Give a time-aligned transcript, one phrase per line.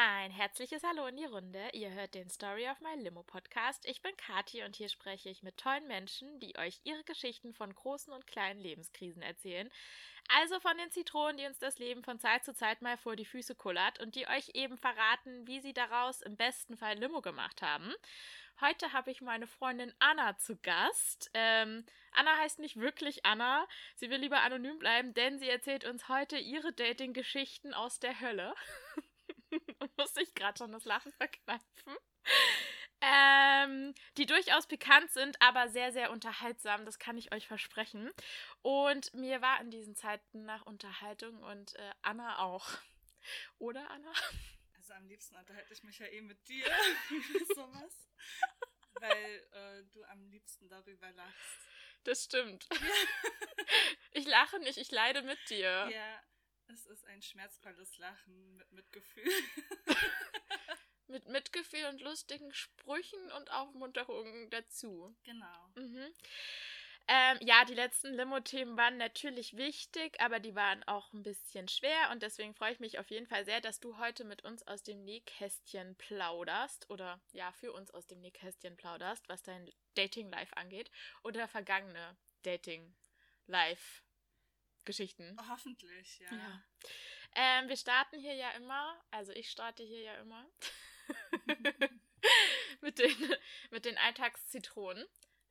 [0.00, 1.70] Ein herzliches Hallo in die Runde.
[1.72, 3.84] Ihr hört den Story of My Limo Podcast.
[3.84, 7.74] Ich bin Kati und hier spreche ich mit tollen Menschen, die euch ihre Geschichten von
[7.74, 9.68] großen und kleinen Lebenskrisen erzählen.
[10.36, 13.24] Also von den Zitronen, die uns das Leben von Zeit zu Zeit mal vor die
[13.24, 17.60] Füße kullert und die euch eben verraten, wie sie daraus im besten Fall Limo gemacht
[17.60, 17.92] haben.
[18.60, 21.28] Heute habe ich meine Freundin Anna zu Gast.
[21.34, 23.66] Ähm, Anna heißt nicht wirklich Anna.
[23.96, 28.54] Sie will lieber anonym bleiben, denn sie erzählt uns heute ihre Dating-Geschichten aus der Hölle.
[29.96, 31.96] muss ich gerade schon das Lachen verkneifen.
[33.00, 38.10] Ähm, die durchaus pikant sind, aber sehr, sehr unterhaltsam, das kann ich euch versprechen.
[38.62, 42.68] Und mir war in diesen Zeiten nach Unterhaltung und äh, Anna auch.
[43.58, 44.12] Oder Anna?
[44.74, 46.66] Also am liebsten unterhalte ich mich ja eh mit dir
[47.10, 48.08] über sowas.
[48.94, 51.68] weil äh, du am liebsten darüber lachst.
[52.02, 52.66] Das stimmt.
[54.12, 55.88] ich lache nicht, ich leide mit dir.
[55.88, 56.22] Ja,
[56.68, 59.30] es ist ein schmerzvolles Lachen mit Mitgefühl.
[61.08, 65.16] mit Mitgefühl und lustigen Sprüchen und Aufmunterungen dazu.
[65.24, 65.68] Genau.
[65.74, 66.12] Mhm.
[67.10, 72.10] Ähm, ja, die letzten Limo-Themen waren natürlich wichtig, aber die waren auch ein bisschen schwer
[72.12, 74.82] und deswegen freue ich mich auf jeden Fall sehr, dass du heute mit uns aus
[74.82, 80.90] dem Nähkästchen plauderst oder ja, für uns aus dem Nähkästchen plauderst, was dein Dating-Life angeht
[81.22, 84.02] oder vergangene Dating-Life
[84.84, 85.36] Geschichten.
[85.48, 86.32] Hoffentlich, ja.
[86.32, 86.62] ja.
[87.34, 90.48] Ähm, wir starten hier ja immer, also ich starte hier ja immer
[92.80, 93.36] mit, den,
[93.70, 95.06] mit den Alltagszitronen.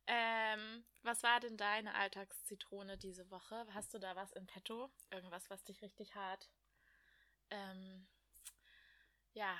[0.06, 3.66] Ähm, was war denn deine Alltagszitrone diese Woche?
[3.74, 4.90] Hast du da was in petto?
[5.10, 6.48] Irgendwas, was dich richtig hart,
[7.50, 8.06] ähm,
[9.32, 9.56] ja,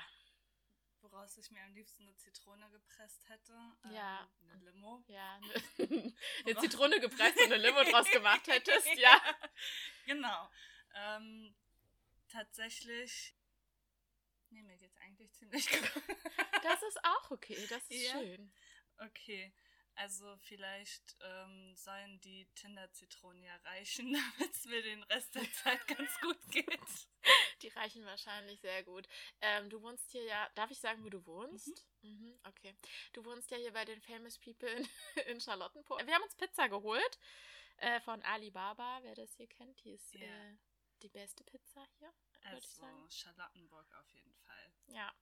[1.03, 3.53] woraus ich mir am liebsten eine Zitrone gepresst hätte.
[3.85, 4.29] Ähm, ja.
[4.51, 5.03] Eine Limo.
[5.07, 5.41] Ja,
[5.79, 9.21] eine, eine Zitrone gepresst und eine Limo draus gemacht hättest, ja.
[10.07, 10.51] Genau.
[10.95, 11.55] Ähm,
[12.29, 13.35] tatsächlich.
[14.51, 15.93] Nee, mir geht's eigentlich ziemlich gut.
[16.63, 18.13] das ist auch okay, das ist ja.
[18.13, 18.53] schön.
[18.99, 19.53] Okay.
[19.99, 25.85] Also vielleicht ähm, sollen die Tinder-Zitronen ja reichen, damit es mir den Rest der Zeit
[25.89, 27.09] ganz gut geht.
[27.63, 29.09] Die reichen wahrscheinlich sehr gut.
[29.41, 31.85] Ähm, du wohnst hier ja, darf ich sagen, wo du wohnst?
[32.03, 32.11] Mhm.
[32.11, 32.77] Mhm, okay.
[33.13, 34.89] Du wohnst ja hier bei den Famous People in,
[35.27, 36.07] in Charlottenburg.
[36.07, 37.19] Wir haben uns Pizza geholt
[37.79, 39.83] äh, von Alibaba, wer das hier kennt.
[39.83, 40.25] Die ist yeah.
[40.25, 40.57] äh,
[41.03, 42.13] die beste Pizza hier.
[42.55, 44.73] Also Charlottenburg auf jeden Fall.
[44.89, 45.13] Ja.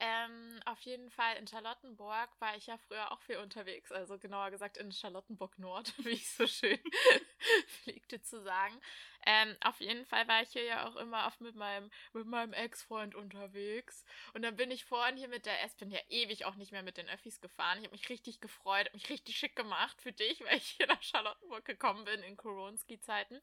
[0.00, 4.50] Ähm, auf jeden Fall in Charlottenburg war ich ja früher auch viel unterwegs, also genauer
[4.50, 6.80] gesagt in Charlottenburg Nord, wie ich so schön
[7.68, 8.80] pflegte zu sagen.
[9.24, 12.52] Ähm, auf jeden Fall war ich hier ja auch immer oft mit meinem, mit meinem
[12.52, 14.04] Ex-Freund unterwegs.
[14.32, 16.82] Und dann bin ich vorhin hier mit der S, bin ja ewig auch nicht mehr
[16.82, 17.78] mit den Öffis gefahren.
[17.78, 20.88] Ich habe mich richtig gefreut, habe mich richtig schick gemacht für dich, weil ich hier
[20.88, 23.40] nach Charlottenburg gekommen bin in Koronski-Zeiten.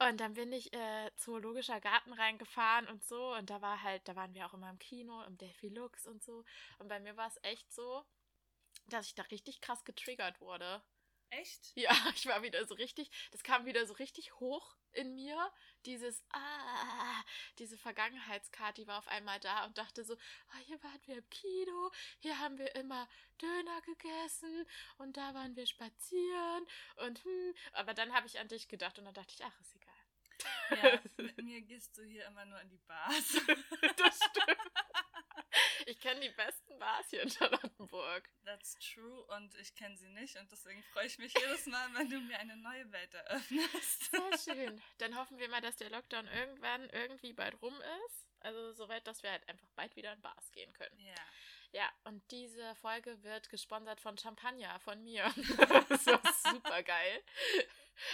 [0.00, 3.34] Und dann bin ich äh, Zoologischer Garten reingefahren und so.
[3.34, 6.22] Und da war halt, da waren wir auch immer im Kino, im Delphi Lux und
[6.22, 6.44] so.
[6.78, 8.04] Und bei mir war es echt so,
[8.86, 10.82] dass ich da richtig krass getriggert wurde.
[11.30, 11.72] Echt?
[11.74, 15.52] Ja, ich war wieder so richtig, das kam wieder so richtig hoch in mir.
[15.84, 17.22] Dieses, ah,
[17.58, 21.30] diese Vergangenheitskarte, die war auf einmal da und dachte so, oh, hier waren wir im
[21.30, 23.08] Kino, hier haben wir immer
[23.40, 24.66] Döner gegessen
[24.98, 26.66] und da waren wir spazieren
[27.06, 29.77] und hm, aber dann habe ich an dich gedacht und dann dachte ich, ach, ist.
[30.70, 33.32] Ja, mit mir gehst du hier immer nur an die Bars.
[33.96, 34.72] das stimmt.
[35.86, 38.28] Ich kenne die besten Bars hier in Charlottenburg.
[38.44, 42.10] That's true und ich kenne sie nicht und deswegen freue ich mich jedes Mal, wenn
[42.10, 44.10] du mir eine neue Welt eröffnest.
[44.10, 44.82] Sehr schön.
[44.98, 47.74] Dann hoffen wir mal, dass der Lockdown irgendwann irgendwie bald rum
[48.06, 48.28] ist.
[48.40, 50.98] Also soweit, dass wir halt einfach bald wieder in Bars gehen können.
[51.00, 51.14] Ja.
[51.72, 55.24] Ja, und diese Folge wird gesponsert von Champagner, von mir.
[55.88, 57.22] das war super geil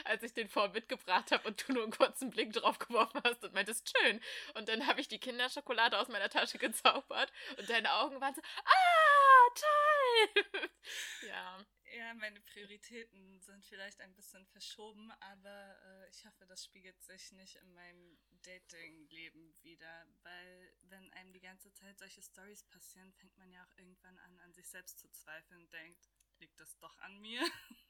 [0.05, 3.43] als ich den vorhin mitgebracht habe und du nur einen kurzen Blick drauf geworfen hast
[3.45, 4.21] und meintest, schön.
[4.55, 8.43] Und dann habe ich die Kinderschokolade aus meiner Tasche gezaubert und deine Augen waren so,
[8.65, 10.71] ah, toll!
[11.29, 11.59] ja.
[11.97, 17.31] Ja, meine Prioritäten sind vielleicht ein bisschen verschoben, aber äh, ich hoffe, das spiegelt sich
[17.33, 23.37] nicht in meinem Dating-Leben wieder, weil wenn einem die ganze Zeit solche Stories passieren, fängt
[23.37, 26.99] man ja auch irgendwann an, an sich selbst zu zweifeln und denkt, liegt das doch
[26.99, 27.41] an mir?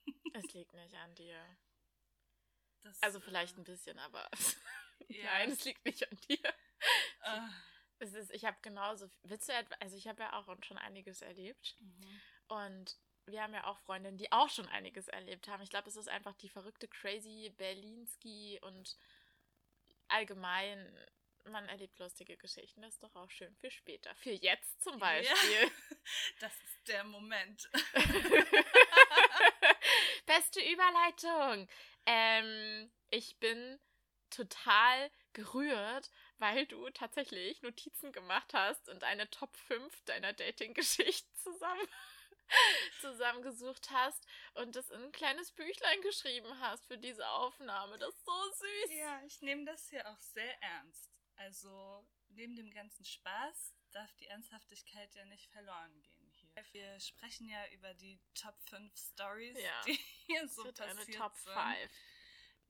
[0.36, 1.56] Es liegt nicht an dir.
[2.82, 4.28] Das, also vielleicht äh, ein bisschen, aber
[5.08, 5.24] ja.
[5.24, 6.54] nein, es liegt nicht an dir.
[7.24, 7.48] Uh.
[8.00, 11.22] Es ist, ich habe genauso, willst du etwa, also ich habe ja auch schon einiges
[11.22, 12.20] erlebt mhm.
[12.48, 15.62] und wir haben ja auch Freundinnen, die auch schon einiges erlebt haben.
[15.62, 18.96] Ich glaube, es ist einfach die verrückte, crazy Berlinski und
[20.08, 20.98] allgemein,
[21.44, 22.82] man erlebt lustige Geschichten.
[22.82, 24.14] Das ist doch auch schön für später.
[24.16, 25.62] Für jetzt zum Beispiel.
[25.62, 25.68] Ja,
[26.40, 27.70] das ist der Moment.
[30.26, 31.68] Beste Überleitung.
[32.06, 33.78] Ähm, ich bin
[34.30, 41.88] total gerührt, weil du tatsächlich Notizen gemacht hast und eine Top 5 deiner Dating-Geschichten zusammen
[43.00, 47.98] zusammengesucht hast und das in ein kleines Büchlein geschrieben hast für diese Aufnahme.
[47.98, 48.98] Das ist so süß.
[48.98, 51.10] Ja, ich nehme das hier auch sehr ernst.
[51.36, 56.64] Also neben dem ganzen Spaß darf die Ernsthaftigkeit ja nicht verloren gehen hier.
[56.72, 59.82] Wir sprechen ja über die Top 5 Stories, ja.
[59.86, 59.92] die
[60.26, 61.54] hier so passiert eine Top sind.
[61.54, 61.90] 5.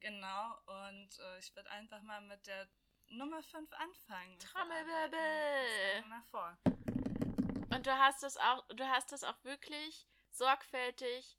[0.01, 2.69] Genau, und äh, ich würde einfach mal mit der
[3.09, 4.39] Nummer 5 anfangen.
[4.39, 6.09] Trommelwirbel!
[6.09, 6.59] Mal vor.
[7.75, 11.37] Und du hast es auch, du hast es auch wirklich sorgfältig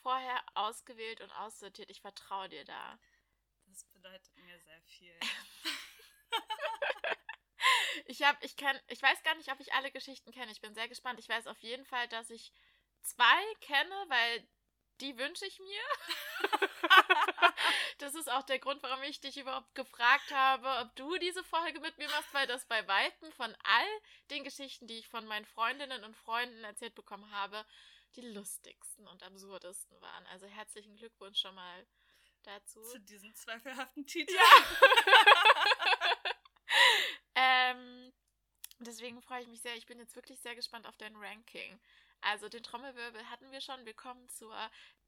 [0.00, 1.90] vorher ausgewählt und aussortiert.
[1.90, 2.98] Ich vertraue dir da.
[3.66, 5.18] Das bedeutet mir sehr viel.
[8.06, 10.52] ich habe, ich kann, ich weiß gar nicht, ob ich alle Geschichten kenne.
[10.52, 11.18] Ich bin sehr gespannt.
[11.18, 12.52] Ich weiß auf jeden Fall, dass ich
[13.02, 14.48] zwei kenne, weil
[15.00, 15.82] die wünsche ich mir.
[17.98, 21.80] das ist auch der Grund, warum ich dich überhaupt gefragt habe, ob du diese Folge
[21.80, 24.00] mit mir machst, weil das bei Weitem von all
[24.30, 27.64] den Geschichten, die ich von meinen Freundinnen und Freunden erzählt bekommen habe,
[28.16, 30.26] die lustigsten und absurdesten waren.
[30.26, 31.86] Also herzlichen Glückwunsch schon mal
[32.42, 32.82] dazu.
[32.82, 34.34] Zu diesem zweifelhaften Titel.
[34.34, 34.42] Ja.
[37.70, 38.12] ähm,
[38.78, 39.76] deswegen freue ich mich sehr.
[39.76, 41.78] Ich bin jetzt wirklich sehr gespannt auf dein Ranking.
[42.20, 43.84] Also den Trommelwirbel hatten wir schon.
[43.84, 44.54] Wir kommen zur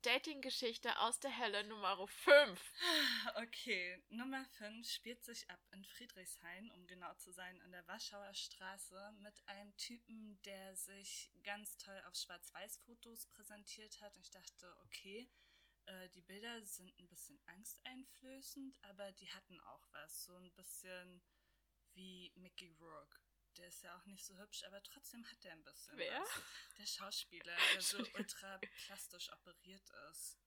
[0.02, 2.72] Dating-Geschichte aus der Hölle Nummer 5.
[3.34, 8.32] Okay, Nummer 5 spielt sich ab in Friedrichshain, um genau zu sein, an der Warschauer
[8.32, 14.16] Straße mit einem Typen, der sich ganz toll auf Schwarz-Weiß-Fotos präsentiert hat.
[14.16, 15.28] Ich dachte, okay,
[15.86, 20.24] äh, die Bilder sind ein bisschen angsteinflößend, aber die hatten auch was.
[20.24, 21.22] So ein bisschen
[21.94, 23.27] wie Mickey Rourke
[23.58, 25.96] der ist ja auch nicht so hübsch, aber trotzdem hat er ein bisschen.
[25.96, 26.20] Wer?
[26.20, 26.42] Was.
[26.78, 30.38] Der Schauspieler, der so ultra plastisch operiert ist.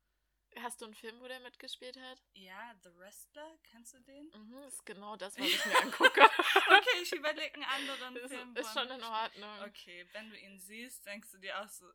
[0.60, 2.22] Hast du einen Film, wo der mitgespielt hat?
[2.34, 4.30] Ja, The Wrestler, kennst du den?
[4.34, 6.22] Mhm, ist genau das, was ich mir angucke.
[6.22, 8.56] okay, ich überlege einen anderen ist, Film.
[8.56, 9.62] Ist schon in Ordnung.
[9.64, 11.86] Okay, wenn du ihn siehst, denkst du dir auch so,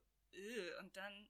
[0.81, 1.29] und dann.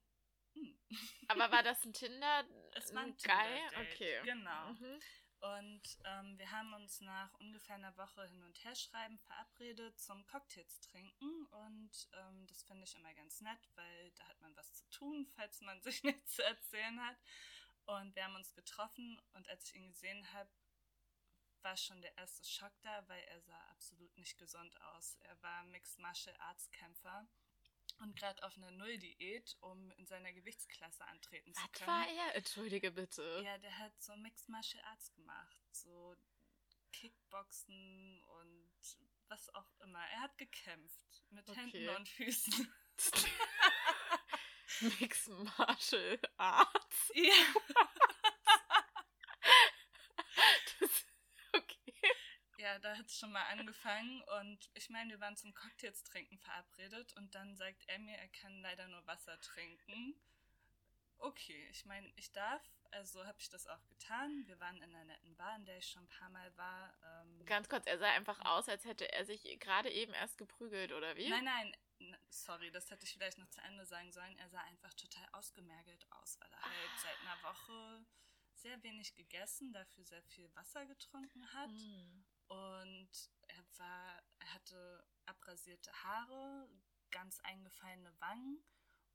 [0.53, 0.79] Hm.
[1.27, 2.45] Aber war das ein Tinder?
[2.73, 3.69] Es war ein Tinder Geil?
[3.91, 4.21] Okay.
[4.23, 4.73] Genau.
[4.73, 4.99] Mhm.
[5.39, 10.25] Und ähm, wir haben uns nach ungefähr einer Woche hin und her schreiben verabredet zum
[10.25, 11.45] Cocktails trinken.
[11.45, 15.27] Und ähm, das finde ich immer ganz nett, weil da hat man was zu tun,
[15.35, 17.17] falls man sich nichts zu erzählen hat.
[17.85, 20.49] Und wir haben uns getroffen und als ich ihn gesehen habe,
[21.61, 25.17] war schon der erste Schock da, weil er sah absolut nicht gesund aus.
[25.21, 27.27] Er war Mixed Martial Arts Kämpfer
[27.99, 31.73] und gerade auf einer Null-Diät, um in seiner Gewichtsklasse antreten zu können.
[31.79, 32.35] Was war er?
[32.35, 33.41] Entschuldige bitte.
[33.43, 36.15] Ja, der hat so Mixed Martial Arts gemacht, so
[36.91, 38.71] Kickboxen und
[39.27, 40.03] was auch immer.
[40.13, 41.59] Er hat gekämpft mit okay.
[41.59, 42.73] Händen und Füßen.
[44.99, 47.11] Mixed Martial Arts?
[47.13, 47.33] Ja.
[52.67, 56.37] Ja, da hat es schon mal angefangen und ich meine, wir waren zum Cocktails trinken
[56.37, 60.19] verabredet und dann sagt er mir, er kann leider nur Wasser trinken.
[61.17, 62.61] Okay, ich meine, ich darf,
[62.91, 64.45] also habe ich das auch getan.
[64.47, 66.93] Wir waren in einer netten Bar, in der ich schon ein paar Mal war.
[67.05, 70.91] Ähm Ganz kurz, er sah einfach aus, als hätte er sich gerade eben erst geprügelt,
[70.91, 71.29] oder wie?
[71.29, 74.37] Nein, nein, sorry, das hätte ich vielleicht noch zu Ende sagen sollen.
[74.39, 76.99] Er sah einfach total ausgemergelt aus, weil er halt ah.
[77.01, 78.05] seit einer Woche
[78.55, 81.71] sehr wenig gegessen, dafür sehr viel Wasser getrunken hat.
[81.71, 82.25] Mm.
[82.47, 83.09] Und
[83.47, 86.69] er war, er hatte abrasierte Haare,
[87.11, 88.63] ganz eingefallene Wangen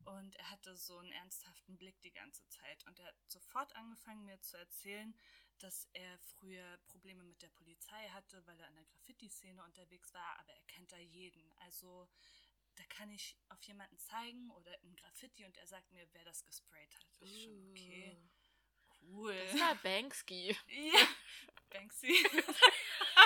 [0.04, 2.84] und er hatte so einen ernsthaften Blick die ganze Zeit.
[2.86, 5.14] Und er hat sofort angefangen, mir zu erzählen,
[5.58, 10.38] dass er früher Probleme mit der Polizei hatte, weil er in der Graffiti-Szene unterwegs war,
[10.40, 11.52] aber er kennt da jeden.
[11.60, 12.08] Also
[12.74, 16.44] da kann ich auf jemanden zeigen oder ein Graffiti und er sagt mir, wer das
[16.44, 17.06] gesprayt hat.
[17.20, 18.16] Das ist schon okay.
[19.02, 19.36] Cool.
[19.46, 20.56] Das war Banksy.
[20.68, 21.06] Ja,
[21.70, 22.12] Banksy.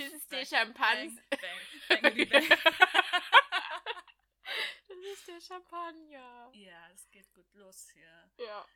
[0.00, 1.22] Dieses der Champagner.
[1.30, 2.48] Bang, bang, bang,
[4.88, 6.50] das ist der Champagner.
[6.54, 8.30] Ja, es geht gut los hier.
[8.38, 8.66] Ja.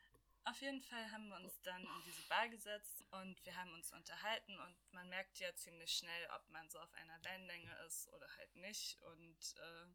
[0.46, 3.90] Auf jeden Fall haben wir uns dann in diese Bar gesetzt und wir haben uns
[3.92, 8.28] unterhalten und man merkt ja ziemlich schnell, ob man so auf einer Wellenlänge ist oder
[8.36, 9.00] halt nicht.
[9.00, 9.86] Und äh,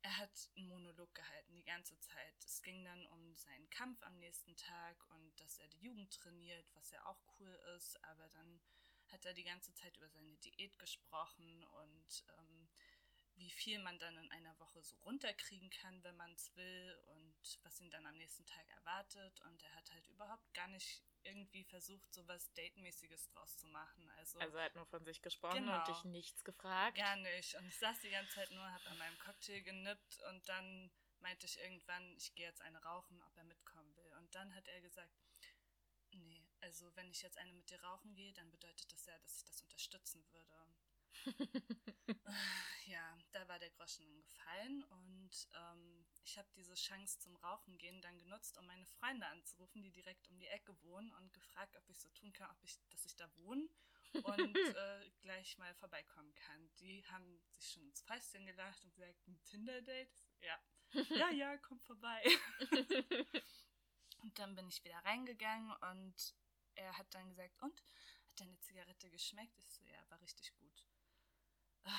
[0.00, 2.42] er hat einen Monolog gehalten die ganze Zeit.
[2.42, 6.64] Es ging dann um seinen Kampf am nächsten Tag und dass er die Jugend trainiert,
[6.72, 8.62] was ja auch cool ist, aber dann
[9.12, 12.68] hat er die ganze Zeit über seine Diät gesprochen und ähm,
[13.36, 17.58] wie viel man dann in einer Woche so runterkriegen kann, wenn man es will und
[17.62, 19.40] was ihn dann am nächsten Tag erwartet.
[19.42, 24.08] Und er hat halt überhaupt gar nicht irgendwie versucht, so was Date-mäßiges draus zu machen.
[24.18, 26.96] Also, also er hat nur von sich gesprochen genau, und dich nichts gefragt.
[26.96, 27.54] Gar nicht.
[27.56, 31.46] Und ich saß die ganze Zeit nur, habe an meinem Cocktail genippt und dann meinte
[31.46, 34.12] ich irgendwann, ich gehe jetzt eine rauchen, ob er mitkommen will.
[34.18, 35.12] Und dann hat er gesagt,
[36.12, 39.36] nee, also wenn ich jetzt eine mit dir rauchen gehe, dann bedeutet das ja, dass
[39.36, 40.46] ich das unterstützen würde.
[42.86, 48.00] ja, da war der Groschen gefallen und ähm, ich habe diese Chance zum Rauchen gehen
[48.02, 51.88] dann genutzt, um meine Freunde anzurufen, die direkt um die Ecke wohnen und gefragt, ob
[51.88, 53.68] ich so tun kann, ob ich, dass ich da wohne
[54.12, 56.70] und äh, gleich mal vorbeikommen kann.
[56.78, 60.10] Die haben sich schon ins Fäustchen gelacht und gesagt, ein Tinder-Date?
[60.40, 60.58] Ja.
[61.16, 62.22] ja, ja, komm vorbei.
[64.22, 66.34] und dann bin ich wieder reingegangen und
[66.76, 67.82] er hat dann gesagt, und?
[68.28, 69.58] Hat deine Zigarette geschmeckt?
[69.58, 70.86] Ich so, ja, war richtig gut.
[71.84, 71.90] Ah,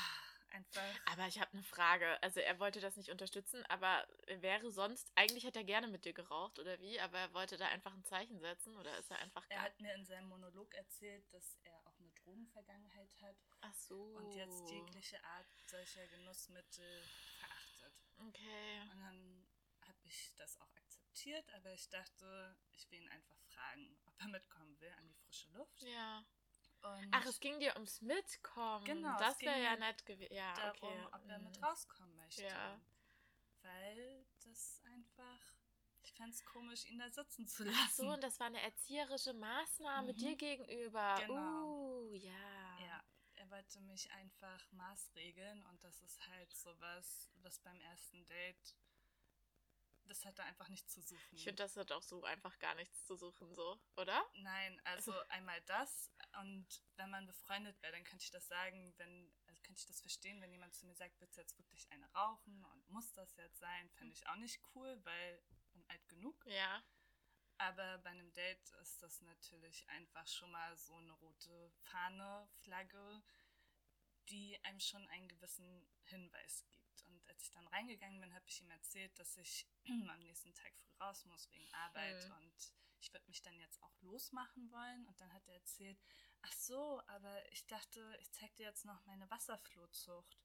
[0.49, 0.81] einfach.
[1.05, 2.21] Aber ich habe eine Frage.
[2.21, 6.13] Also er wollte das nicht unterstützen, aber wäre sonst, eigentlich hätte er gerne mit dir
[6.13, 9.45] geraucht oder wie, aber er wollte da einfach ein Zeichen setzen oder ist er einfach.
[9.49, 13.37] Er hat mir in seinem Monolog erzählt, dass er auch eine Drogenvergangenheit hat.
[13.61, 14.01] Ach so.
[14.17, 17.03] Und jetzt jegliche Art solcher Genussmittel
[17.39, 17.93] verachtet.
[18.19, 18.81] Okay.
[18.91, 19.47] Und dann
[19.81, 21.06] habe ich das auch akzeptiert,
[21.55, 25.49] aber ich dachte, ich will ihn einfach fragen, ob er mitkommen will an die frische
[25.51, 25.81] Luft.
[25.81, 26.25] Ja.
[26.81, 28.85] Und Ach, es ging dir ums Mitkommen.
[28.85, 29.17] Genau.
[29.17, 30.33] Das wäre ja nett gewesen.
[30.33, 31.07] Ja, darum, okay.
[31.13, 31.63] ob er mit mhm.
[31.63, 32.43] rauskommen möchte.
[32.43, 32.79] Ja.
[33.61, 35.39] Weil das einfach.
[36.03, 37.79] Ich fände es komisch, ihn da sitzen zu lassen.
[37.81, 40.17] Ach so, und das war eine erzieherische Maßnahme mhm.
[40.17, 41.15] dir gegenüber.
[41.19, 42.05] Genau.
[42.05, 42.79] Uh, ja.
[42.79, 43.03] Ja,
[43.35, 48.75] er wollte mich einfach maßregeln und das ist halt sowas, was beim ersten Date
[50.07, 51.35] das hat da einfach nichts zu suchen.
[51.35, 54.25] Ich finde, das hat auch so einfach gar nichts zu suchen, so, oder?
[54.35, 59.31] Nein, also einmal das und wenn man befreundet wäre, dann könnte ich das sagen, wenn,
[59.45, 62.11] also könnte ich das verstehen, wenn jemand zu mir sagt, willst du jetzt wirklich eine
[62.13, 65.41] rauchen und muss das jetzt sein, fände ich auch nicht cool, weil
[65.77, 66.45] bin alt genug.
[66.47, 66.83] Ja.
[67.59, 73.23] Aber bei einem Date ist das natürlich einfach schon mal so eine rote Fahne, Flagge,
[74.29, 76.76] die einem schon einen gewissen Hinweis gibt.
[77.37, 79.67] Als ich dann reingegangen bin, habe ich ihm erzählt, dass ich
[80.09, 82.31] am nächsten Tag früh raus muss wegen Arbeit mhm.
[82.37, 85.05] und ich würde mich dann jetzt auch losmachen wollen.
[85.05, 86.01] Und dann hat er erzählt,
[86.41, 90.39] ach so, aber ich dachte, ich zeig dir jetzt noch meine Wasserflohzucht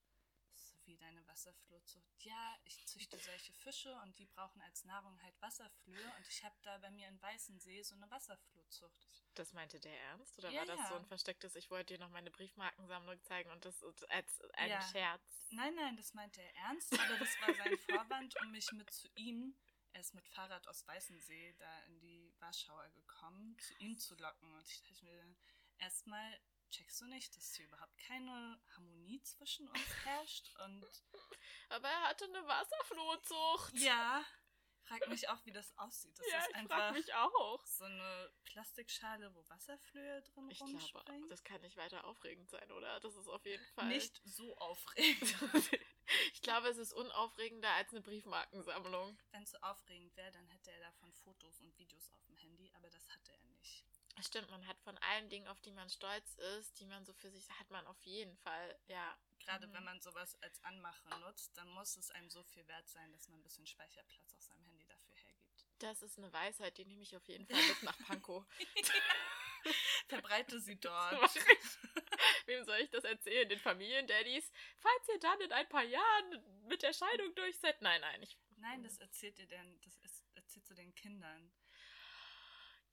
[0.85, 2.25] wie deine Wasserflohzucht.
[2.25, 6.55] Ja, ich züchte solche Fische und die brauchen als Nahrung halt Wasserflöhe und ich habe
[6.63, 9.07] da bei mir in Weißensee so eine Wasserflohzucht.
[9.35, 10.37] Das meinte der ernst?
[10.37, 10.87] Oder ja, war das ja.
[10.89, 14.81] so ein verstecktes, ich wollte dir noch meine Briefmarkensammlung zeigen und das als ein ja.
[14.81, 15.47] Scherz?
[15.49, 19.07] Nein, nein, das meinte er ernst, aber das war sein Vorwand, um mich mit zu
[19.15, 19.55] ihm
[19.93, 24.51] er ist mit Fahrrad aus Weißensee da in die Warschauer gekommen, zu ihm zu locken.
[24.55, 25.35] Und ich dachte mir,
[25.77, 26.39] erstmal
[26.73, 30.85] checkst du nicht, dass hier überhaupt keine Harmonie zwischen uns herrscht und.
[31.69, 33.79] Aber er hatte eine Wasserflohzucht.
[33.79, 34.25] Ja.
[34.85, 36.17] Frag mich auch, wie das aussieht.
[36.19, 37.65] Das ja, ist ich einfach frag mich auch.
[37.65, 41.05] so eine Plastikschale, wo Wasserflöhe drin ich rumspringen.
[41.05, 42.99] Glaube, das kann nicht weiter aufregend sein, oder?
[42.99, 43.87] Das ist auf jeden Fall.
[43.87, 45.35] Nicht so aufregend.
[46.33, 49.17] ich glaube, es ist unaufregender als eine Briefmarkensammlung.
[49.31, 52.69] Wenn es so aufregend wäre, dann hätte er davon Fotos und Videos auf dem Handy,
[52.75, 53.85] aber das hatte er nicht.
[54.21, 57.31] Stimmt, man hat von allen Dingen, auf die man stolz ist, die man so für
[57.31, 59.17] sich hat, man auf jeden Fall, ja.
[59.39, 59.73] Gerade mhm.
[59.73, 63.27] wenn man sowas als Anmache nutzt, dann muss es einem so viel wert sein, dass
[63.27, 65.65] man ein bisschen Speicherplatz auf seinem Handy dafür hergibt.
[65.79, 68.45] Das ist eine Weisheit, die nehme ich auf jeden Fall mit nach Pankow.
[70.07, 71.35] Verbreite sie dort.
[72.45, 73.47] Wem soll ich das erzählen?
[73.49, 74.51] Den Familiendaddys?
[74.77, 77.81] Falls ihr dann in ein paar Jahren mit der Scheidung durch seid.
[77.81, 78.37] Nein, nein, ich.
[78.57, 79.97] Nein, das erzählt ihr denn, das
[80.35, 81.51] erzählt zu den Kindern.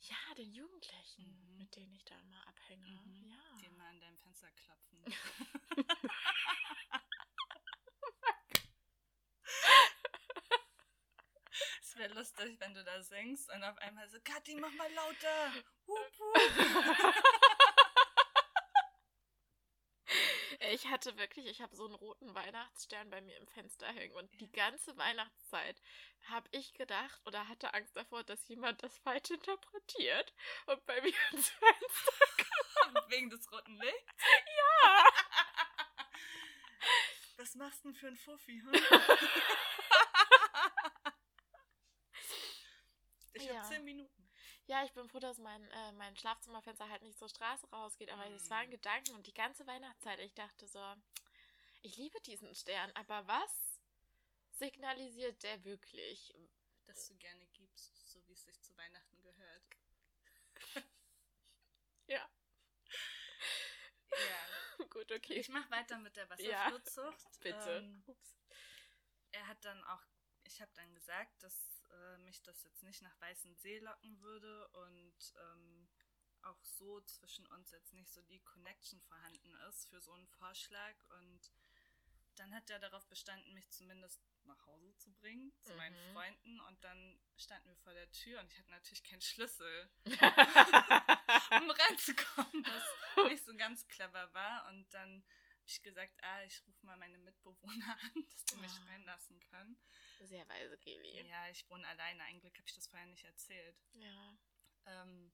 [0.02, 1.58] Ja, den Jugendlichen, mhm.
[1.58, 2.86] mit denen ich da immer abhänge.
[2.86, 3.28] Mhm.
[3.28, 3.58] Ja.
[3.60, 5.04] Die immer an deinem Fenster klopfen.
[11.82, 15.52] Es wäre lustig, wenn du da singst und auf einmal so, Kathi, mach mal lauter.
[15.86, 17.24] Hup, hup.
[20.72, 24.30] Ich hatte wirklich, ich habe so einen roten Weihnachtsstern bei mir im Fenster hängen und
[24.32, 24.38] ja.
[24.38, 25.82] die ganze Weihnachtszeit
[26.28, 30.32] habe ich gedacht oder hatte Angst davor, dass jemand das falsch interpretiert
[30.66, 32.12] und bei mir ins Fenster
[32.84, 33.00] kommt.
[33.10, 34.14] Wegen des roten Lichts?
[34.56, 35.04] Ja!
[37.36, 38.60] Was machst du denn für ein Fuffi?
[38.60, 38.72] Hm?
[43.32, 43.54] ich ja.
[43.54, 44.29] habe zehn Minuten.
[44.70, 48.24] Ja, ich bin froh, dass mein, äh, mein Schlafzimmerfenster halt nicht zur Straße rausgeht, aber
[48.30, 48.50] es mm.
[48.50, 48.70] waren.
[48.70, 50.94] Gedanken und die ganze Weihnachtszeit, ich dachte so,
[51.82, 53.80] ich liebe diesen Stern, aber was
[54.52, 56.32] signalisiert der wirklich?
[56.84, 59.62] Dass du gerne gibst, so wie es sich zu Weihnachten gehört.
[62.06, 62.30] ja.
[64.12, 64.84] Ja.
[64.90, 65.40] Gut, okay.
[65.40, 67.22] Ich mache weiter mit der Wasserflutzucht.
[67.24, 67.70] Ja, bitte.
[67.78, 68.04] Ähm,
[69.32, 70.02] er hat dann auch,
[70.44, 74.68] ich habe dann gesagt, dass äh, mich das jetzt nicht nach Weißen See locken würde
[74.68, 75.88] und ähm,
[76.42, 80.94] auch so zwischen uns jetzt nicht so die Connection vorhanden ist für so einen Vorschlag.
[81.20, 81.52] Und
[82.36, 85.76] dann hat er darauf bestanden, mich zumindest nach Hause zu bringen, zu mhm.
[85.76, 86.60] meinen Freunden.
[86.60, 92.64] Und dann standen wir vor der Tür und ich hatte natürlich keinen Schlüssel, um reinzukommen,
[92.64, 94.68] was nicht so ganz clever war.
[94.68, 98.72] Und dann habe ich gesagt, ah, ich rufe mal meine Mitbewohner an, dass die mich
[98.80, 98.88] oh.
[98.88, 99.78] reinlassen können.
[100.20, 101.26] Sehr weise, Kelly.
[101.26, 102.22] Ja, ich wohne alleine.
[102.24, 103.76] Eigentlich habe ich das vorher nicht erzählt.
[103.94, 104.36] Ja.
[104.86, 105.32] Ähm,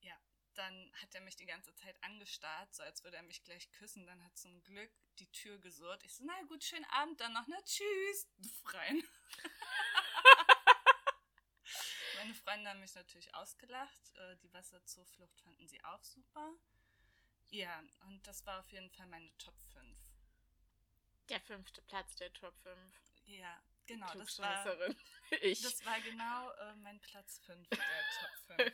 [0.00, 0.16] ja,
[0.54, 4.06] dann hat er mich die ganze Zeit angestarrt, so als würde er mich gleich küssen.
[4.06, 6.04] Dann hat zum Glück die Tür gesurrt.
[6.04, 7.56] Ich so, na gut, schönen Abend dann noch, ne?
[7.64, 9.02] Tschüss, du Freien.
[12.16, 14.14] Meine Freunde haben mich natürlich ausgelacht.
[14.16, 16.54] Äh, die Wasserzuflucht fanden sie auch super.
[17.50, 19.98] Ja, und das war auf jeden Fall meine Top 5.
[21.28, 22.76] Der fünfte Platz der Top 5.
[23.26, 24.06] Ja, genau.
[24.14, 24.76] Das war,
[25.40, 25.62] ich.
[25.62, 28.72] das war genau äh, mein Platz 5 der Top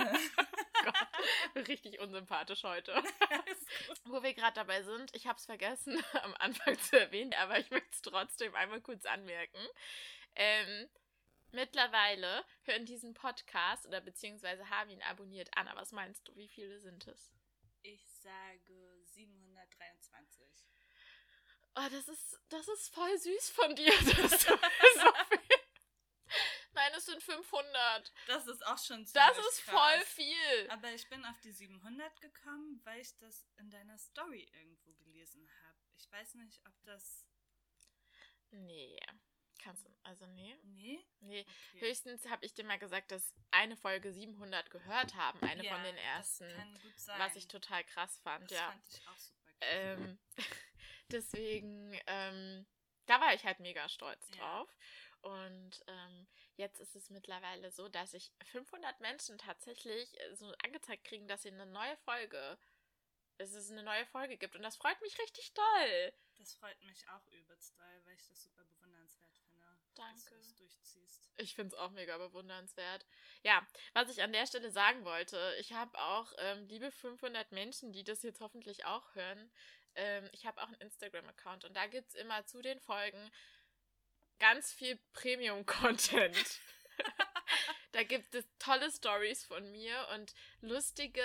[0.00, 0.32] 5.
[0.84, 2.94] Gott, richtig unsympathisch heute.
[4.04, 7.70] Wo wir gerade dabei sind, ich habe es vergessen am Anfang zu erwähnen, aber ich
[7.70, 9.60] möchte es trotzdem einmal kurz anmerken.
[10.34, 10.88] Ähm,
[11.50, 15.48] mittlerweile hören diesen Podcast oder beziehungsweise haben ihn abonniert.
[15.56, 16.36] Anna, was meinst du?
[16.36, 17.32] Wie viele sind es?
[17.82, 20.71] Ich sage 723.
[21.74, 25.40] Oh, das ist, das ist voll süß von dir, dass du so viel
[26.74, 28.12] Nein, es sind 500.
[28.26, 29.74] Das ist auch schon ziemlich Das ist krass.
[29.74, 30.70] voll viel.
[30.70, 35.48] Aber ich bin auf die 700 gekommen, weil ich das in deiner Story irgendwo gelesen
[35.64, 35.76] habe.
[35.98, 37.26] Ich weiß nicht, ob das.
[38.50, 38.98] Nee.
[39.62, 40.56] Kannst du, also nee.
[40.64, 41.04] Nee?
[41.20, 41.46] Nee.
[41.74, 41.86] Okay.
[41.86, 45.84] Höchstens habe ich dir mal gesagt, dass eine Folge 700 gehört haben, eine ja, von
[45.84, 46.48] den ersten.
[46.48, 47.18] Das kann gut sein.
[47.20, 48.66] Was ich total krass fand, das ja.
[48.66, 49.58] fand ich auch super krass.
[49.60, 50.18] Ähm,
[51.12, 52.66] deswegen, ähm,
[53.06, 54.68] da war ich halt mega stolz drauf.
[54.68, 55.30] Ja.
[55.30, 56.26] Und ähm,
[56.56, 61.42] jetzt ist es mittlerweile so, dass ich 500 Menschen tatsächlich äh, so angezeigt kriegen, dass
[61.42, 62.58] sie eine neue Folge,
[63.38, 64.56] dass es eine neue Folge gibt.
[64.56, 66.12] Und das freut mich richtig doll.
[66.38, 69.64] Das freut mich auch übelst doll, weil ich das super bewundernswert finde.
[69.94, 70.14] Danke.
[70.14, 71.30] Dass du es durchziehst.
[71.36, 73.06] Ich finde es auch mega bewundernswert.
[73.42, 77.92] Ja, was ich an der Stelle sagen wollte, ich habe auch, ähm, liebe 500 Menschen,
[77.92, 79.50] die das jetzt hoffentlich auch hören,
[79.96, 83.30] ähm, ich habe auch einen Instagram-Account und da gibt es immer zu den Folgen
[84.38, 86.60] ganz viel Premium-Content.
[87.92, 91.22] da gibt es tolle Stories von mir und lustige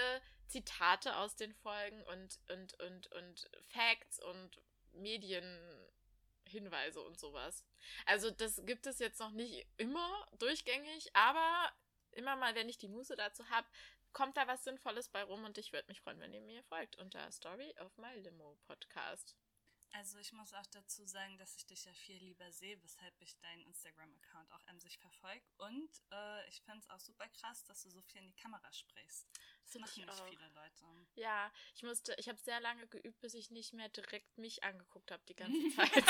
[0.47, 4.61] Zitate aus den Folgen und, und, und, und Facts und
[4.93, 7.65] Medienhinweise und sowas.
[8.05, 11.71] Also das gibt es jetzt noch nicht immer durchgängig, aber
[12.11, 13.67] immer mal, wenn ich die Muße dazu habe,
[14.17, 16.95] kommt da was Sinnvolles bei rum und ich würde mich freuen, wenn ihr mir folgt
[16.95, 19.37] unter Story of My Limo Podcast.
[19.93, 23.37] Also ich muss auch dazu sagen, dass ich dich ja viel lieber sehe, weshalb ich
[23.37, 25.43] deinen Instagram-Account auch emsig verfolge.
[25.57, 28.73] Und äh, ich fände es auch super krass, dass du so viel in die Kamera
[28.73, 29.27] sprichst.
[29.61, 30.27] Das Find machen nicht auch.
[30.27, 30.85] viele Leute.
[31.13, 35.11] Ja, ich musste, ich habe sehr lange geübt, bis ich nicht mehr direkt mich angeguckt
[35.11, 36.05] habe die ganze Zeit.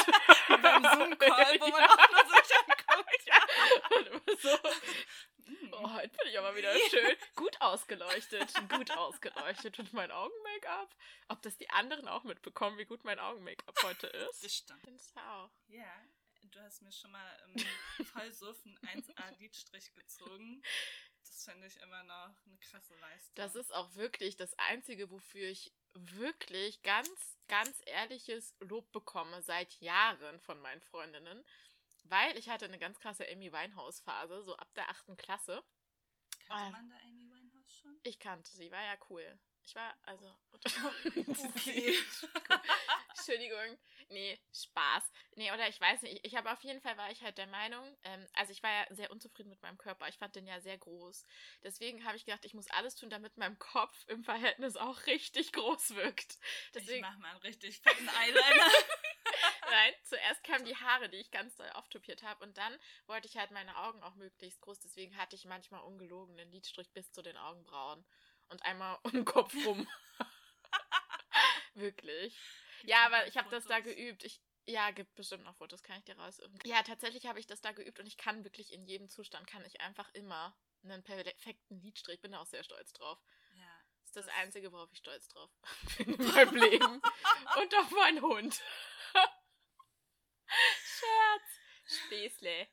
[0.47, 1.89] beim Zoom-Call, wo man ja.
[1.89, 3.25] auch nur sich anguckt.
[3.25, 3.35] Ja.
[3.75, 3.76] Und immer
[4.41, 4.57] so,
[5.71, 7.15] Oh, heute bin ich aber wieder schön.
[7.35, 8.53] Gut ausgeleuchtet.
[8.69, 9.79] Gut ausgeleuchtet.
[9.79, 10.95] Und mein Augen-Make-up.
[11.29, 14.43] Ob das die anderen auch mitbekommen, wie gut mein Augen-Make-up heute ist?
[14.43, 14.81] Das stimmt.
[14.81, 15.51] Findest du auch?
[15.67, 16.03] Ja.
[16.51, 20.63] Du hast mir schon mal im Vollsuffen 1A-Lidstrich gezogen.
[21.21, 23.35] Das finde ich immer noch eine krasse Leistung.
[23.35, 29.73] Das ist auch wirklich das Einzige, wofür ich wirklich ganz, ganz ehrliches Lob bekomme seit
[29.81, 31.43] Jahren von meinen Freundinnen.
[32.09, 35.63] Weil ich hatte eine ganz krasse Amy Winehouse-Phase, so ab der achten Klasse.
[36.47, 37.99] Kannte man da Amy Winehouse schon?
[38.03, 39.39] Ich kannte sie, war ja cool.
[39.67, 40.33] Ich war, also.
[41.27, 41.93] okay.
[43.09, 43.77] Entschuldigung.
[44.07, 45.11] Nee, Spaß.
[45.35, 46.25] Nee, oder ich weiß nicht.
[46.25, 48.95] Ich, habe auf jeden Fall war ich halt der Meinung, ähm, also ich war ja
[48.95, 50.07] sehr unzufrieden mit meinem Körper.
[50.07, 51.25] Ich fand den ja sehr groß.
[51.63, 55.51] Deswegen habe ich gedacht, ich muss alles tun, damit mein Kopf im Verhältnis auch richtig
[55.51, 56.37] groß wirkt.
[56.73, 58.71] Deswegen, ich mach mal einen richtig fetten Eyeliner.
[59.69, 62.43] Nein, zuerst kamen die Haare, die ich ganz doll auftupiert habe.
[62.43, 64.79] Und dann wollte ich halt meine Augen auch möglichst groß.
[64.79, 68.05] Deswegen hatte ich manchmal ungelogen einen Lidstrich bis zu den Augenbrauen.
[68.49, 69.87] Und einmal um den Kopf rum.
[71.73, 72.37] Wirklich.
[72.83, 74.23] Ja, aber ich habe das da geübt.
[74.23, 76.41] Ich, ja, gibt bestimmt noch Fotos, kann ich dir raus.
[76.63, 79.65] Ja, tatsächlich habe ich das da geübt und ich kann wirklich in jedem Zustand, kann
[79.65, 82.15] ich einfach immer einen perfekten Lidstrich.
[82.15, 83.19] Ich bin da auch sehr stolz drauf.
[83.55, 83.65] Ja.
[83.99, 85.49] Das ist das, das Einzige, worauf ich stolz drauf
[85.97, 87.01] bin in meinem Leben.
[87.61, 88.61] und auf meinen Hund.
[90.99, 92.01] Scherz.
[92.05, 92.67] Späßle.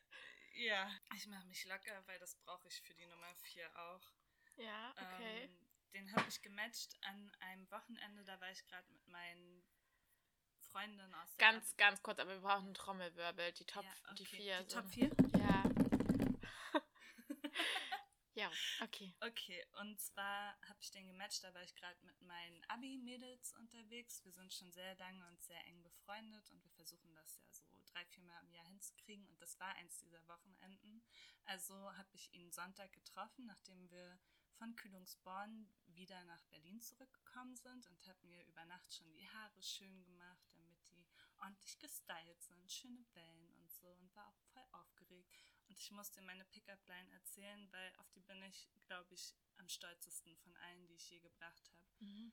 [0.55, 4.01] Ja, ich mache mich locker, weil das brauche ich für die Nummer 4 auch.
[4.57, 5.43] Ja, okay.
[5.43, 9.63] Ähm, den habe ich gematcht an einem Wochenende, da war ich gerade mit meinen
[10.59, 13.91] Freundinnen aus der Ganz, Ab ganz kurz, aber wir brauchen einen Trommelwirbel, die Top, ja,
[14.11, 14.15] okay.
[14.15, 14.63] die 4.
[14.63, 15.11] Die Top 4?
[15.39, 15.74] Ja.
[18.35, 18.51] Ja,
[18.83, 19.15] okay.
[19.21, 24.25] Okay, und zwar habe ich den gematcht, da war ich gerade mit meinen Abi-Mädels unterwegs.
[24.25, 27.81] Wir sind schon sehr lange und sehr eng befreundet und wir versuchen das ja so
[27.85, 29.25] drei, vier Mal im Jahr hinzukriegen.
[29.29, 31.01] Und das war eins dieser Wochenenden.
[31.45, 34.19] Also habe ich ihn Sonntag getroffen, nachdem wir
[34.57, 39.61] von Kühlungsborn wieder nach Berlin zurückgekommen sind und habe mir über Nacht schon die Haare
[39.61, 41.05] schön gemacht, damit die
[41.39, 45.54] ordentlich gestylt sind, schöne Wellen und so und war auch voll aufgeregt.
[45.75, 50.33] Und ich musste meine Pickup-Line erzählen, weil auf die bin ich, glaube ich, am stolzesten
[50.37, 51.83] von allen, die ich je gebracht habe.
[51.99, 52.31] Mhm.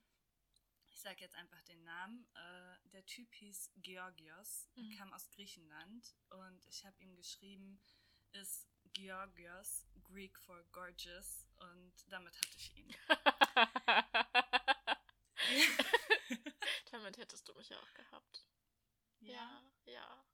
[0.87, 2.25] Ich sage jetzt einfach den Namen.
[2.35, 4.95] Äh, der Typ hieß Georgios, Mhm.
[4.97, 7.81] kam aus Griechenland und ich habe ihm geschrieben,
[8.31, 12.95] ist Georgios, Greek for gorgeous und damit hatte ich ihn.
[16.91, 18.45] Damit hättest du mich auch gehabt.
[19.19, 20.25] Ja, ja.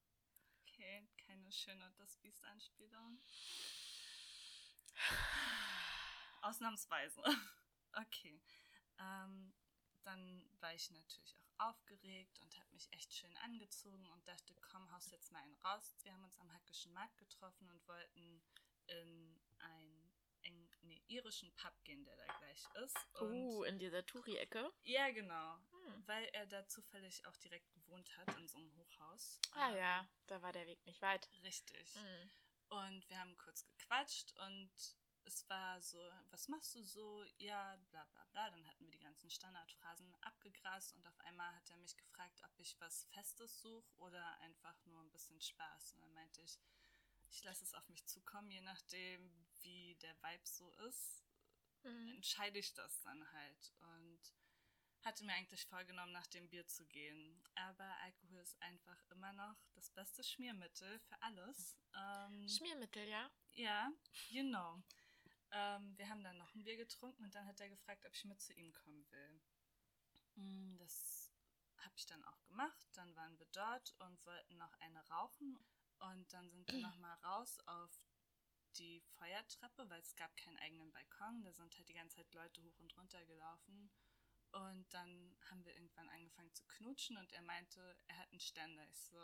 [0.80, 3.20] Okay, keine schöne Das Biest-Anspielung.
[6.42, 7.22] Ausnahmsweise.
[7.94, 8.40] Okay.
[9.00, 9.52] Ähm,
[10.04, 14.90] dann war ich natürlich auch aufgeregt und habe mich echt schön angezogen und dachte, komm,
[14.92, 15.96] haust jetzt mal einen raus.
[16.04, 18.44] Wir haben uns am Hackischen Markt getroffen und wollten
[18.86, 19.99] in eng,
[20.90, 22.98] nee, irischen Pub gehen, der da gleich ist.
[23.22, 24.72] Und Uh, in dieser Touri-Ecke.
[24.84, 25.58] ja, genau.
[25.72, 26.04] Hm.
[26.08, 29.40] Weil er da zufällig auch direkt gewohnt hat, in so einem Hochhaus.
[29.54, 31.30] Ah Ähm, ja, da war der Weg nicht weit.
[31.44, 31.96] Richtig.
[31.96, 32.32] Mhm.
[32.70, 34.72] Und wir haben kurz gequatscht und
[35.26, 36.00] es war so,
[36.32, 37.24] was machst du so?
[37.38, 38.50] Ja, bla bla bla.
[38.50, 42.52] Dann hatten wir die ganzen Standardphrasen abgegrast und auf einmal hat er mich gefragt, ob
[42.60, 45.94] ich was Festes suche oder einfach nur ein bisschen Spaß.
[45.94, 46.60] Und dann meinte ich,
[47.30, 51.24] ich lasse es auf mich zukommen, je nachdem, wie der Vibe so ist,
[51.84, 52.16] Mhm.
[52.16, 53.74] entscheide ich das dann halt.
[53.80, 54.20] Und
[55.04, 57.42] hatte mir eigentlich vorgenommen, nach dem Bier zu gehen.
[57.56, 61.78] Aber Alkohol ist einfach immer noch das beste Schmiermittel für alles.
[61.96, 63.32] Ähm, Schmiermittel, ja?
[63.54, 63.92] ja,
[64.30, 64.84] you know.
[65.52, 68.26] Ähm, wir haben dann noch ein Bier getrunken und dann hat er gefragt, ob ich
[68.26, 69.42] mit zu ihm kommen will.
[70.36, 71.32] Mm, Das
[71.78, 72.88] habe ich dann auch gemacht.
[72.94, 75.58] Dann waren wir dort und wollten noch eine rauchen.
[76.00, 77.92] Und dann sind wir nochmal raus auf
[78.78, 81.44] die Feuertreppe, weil es gab keinen eigenen Balkon.
[81.44, 83.92] Da sind halt die ganze Zeit Leute hoch und runter gelaufen.
[84.52, 88.88] Und dann haben wir irgendwann angefangen zu knutschen und er meinte, er hat einen Ständer.
[88.88, 89.18] Ich so,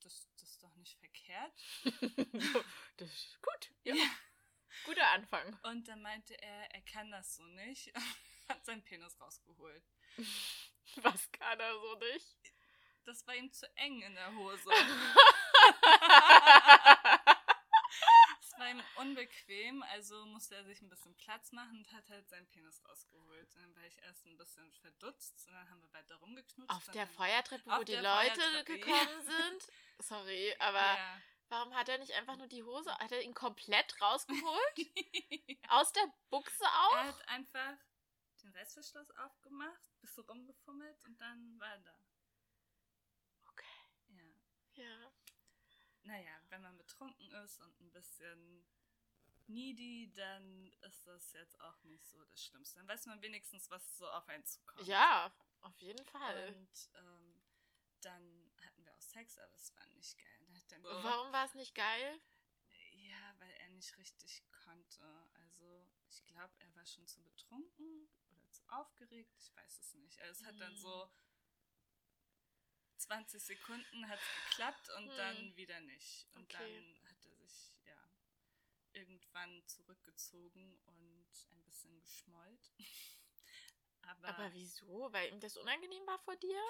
[0.00, 1.52] das, das ist doch nicht verkehrt.
[2.96, 3.72] das ist gut.
[3.84, 3.94] Ja.
[4.84, 5.58] Guter Anfang.
[5.62, 7.92] Und dann meinte er, er kann das so nicht.
[8.48, 9.84] Hat seinen Penis rausgeholt.
[10.96, 12.38] Was kann er so nicht?
[13.04, 14.70] Das war ihm zu eng in der Hose.
[18.40, 22.28] Es war ihm unbequem, also musste er sich ein bisschen Platz machen und hat halt
[22.28, 23.54] seinen Penis rausgeholt.
[23.54, 26.70] Und dann war ich erst ein bisschen verdutzt und dann haben wir weiter rumgeknutscht.
[26.70, 28.62] Auf der Feuertreppe, wo die Leute ja.
[28.62, 29.72] gekommen sind?
[30.00, 31.22] Sorry, aber Ja.
[31.48, 32.96] warum hat er nicht einfach nur die Hose?
[32.98, 34.76] Hat er ihn komplett rausgeholt?
[35.68, 36.96] Aus der Buchse er auch?
[36.96, 37.76] hat einfach
[38.42, 41.98] den Reißverschluss aufgemacht, bisschen rumgefummelt und dann war er da.
[43.48, 43.66] Okay.
[44.08, 44.84] Ja.
[44.84, 45.12] Ja.
[46.08, 48.64] Naja, wenn man betrunken ist und ein bisschen
[49.46, 52.78] needy, dann ist das jetzt auch nicht so das Schlimmste.
[52.78, 54.86] Dann weiß man wenigstens, was so auf einen zukommt.
[54.86, 56.54] Ja, auf jeden Fall.
[56.54, 57.42] Und ähm,
[58.00, 60.46] dann hatten wir auch Sex, aber es war nicht geil.
[60.48, 62.20] Mir- Warum war es nicht geil?
[62.92, 65.04] Ja, weil er nicht richtig konnte.
[65.44, 69.34] Also ich glaube, er war schon zu betrunken oder zu aufgeregt.
[69.36, 70.20] Ich weiß es nicht.
[70.22, 70.80] Also es hat dann Hm.
[70.80, 71.10] so
[72.98, 75.16] 20 Sekunden hat geklappt und Hm.
[75.16, 76.28] dann wieder nicht.
[76.34, 76.84] Und Okay.
[76.84, 78.10] dann hat er sich ja
[78.92, 82.72] irgendwann zurückgezogen und ein bisschen geschmollt.
[84.02, 85.12] Aber, Aber wieso?
[85.12, 86.60] Weil ihm das unangenehm war vor dir?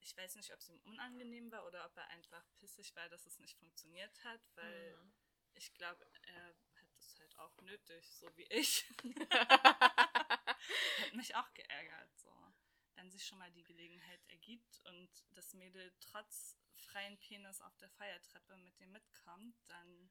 [0.00, 3.26] ich weiß nicht, ob es ihm unangenehm war oder ob er einfach pissig war, dass
[3.26, 5.12] es nicht funktioniert hat, weil Mhm.
[5.54, 8.86] ich glaube, er hat es halt auch nötig, so wie ich.
[10.98, 12.47] hat mich auch geärgert, so.
[12.98, 17.90] Wenn sich schon mal die Gelegenheit ergibt und das Mädel trotz freien Penis auf der
[17.90, 20.10] Feiertreppe mit dem mitkommt, dann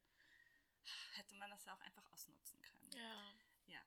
[1.12, 2.92] hätte man das ja auch einfach ausnutzen können.
[2.92, 3.24] ja.
[3.66, 3.84] Ja.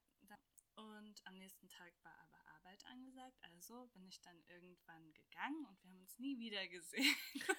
[0.76, 5.84] Und am nächsten Tag war aber Arbeit angesagt, also bin ich dann irgendwann gegangen und
[5.84, 7.16] wir haben uns nie wieder gesehen.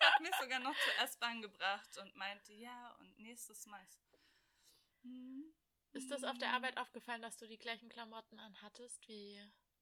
[0.00, 3.86] hat mich sogar noch zur S-Bahn gebracht und meinte, ja, und nächstes Mal.
[5.02, 5.52] Hm,
[5.92, 6.56] Ist das auf der hm.
[6.56, 9.40] Arbeit aufgefallen, dass du die gleichen Klamotten anhattest wie.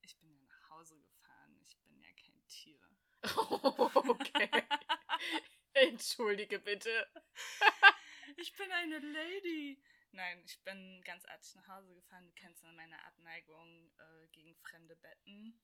[0.09, 2.81] Ich bin ja nach Hause gefahren, ich bin ja kein Tier.
[4.09, 4.49] okay.
[5.75, 7.07] Entschuldige bitte.
[8.37, 9.83] Ich bin eine Lady.
[10.13, 12.27] Nein, ich bin ganz artig nach Hause gefahren.
[12.27, 15.59] Du kennst ja meine Abneigung äh, gegen fremde Betten.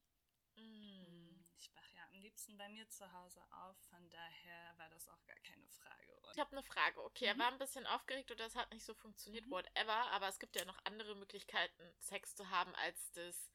[0.57, 1.45] Mm.
[1.59, 3.77] Ich wach ja am liebsten bei mir zu Hause auf.
[3.91, 6.19] Von daher war das auch gar keine Frage.
[6.23, 7.05] Und ich habe eine Frage.
[7.05, 7.39] Okay, mhm.
[7.41, 9.51] er war ein bisschen aufgeregt oder es hat nicht so funktioniert, mhm.
[9.51, 10.11] whatever.
[10.11, 13.53] Aber es gibt ja noch andere Möglichkeiten, Sex zu haben, als das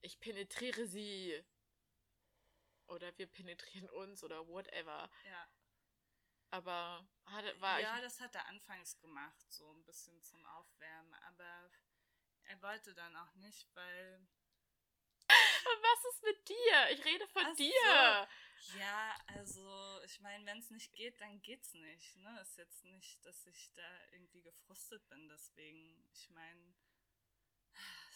[0.00, 1.44] ich penetriere sie
[2.86, 5.10] oder wir penetrieren uns oder whatever.
[5.24, 5.48] Ja.
[6.50, 11.14] Aber hatte, war Ja, ich das hat er anfangs gemacht, so ein bisschen zum Aufwärmen.
[11.14, 11.70] Aber
[12.44, 14.26] er wollte dann auch nicht, weil
[15.28, 16.90] was ist mit dir?
[16.92, 18.28] Ich rede von Ach dir.
[18.58, 18.78] So.
[18.78, 22.16] Ja, also ich meine, wenn es nicht geht, dann geht's nicht.
[22.16, 22.40] Ne?
[22.40, 25.28] Ist jetzt nicht, dass ich da irgendwie gefrustet bin.
[25.28, 26.74] Deswegen, ich meine,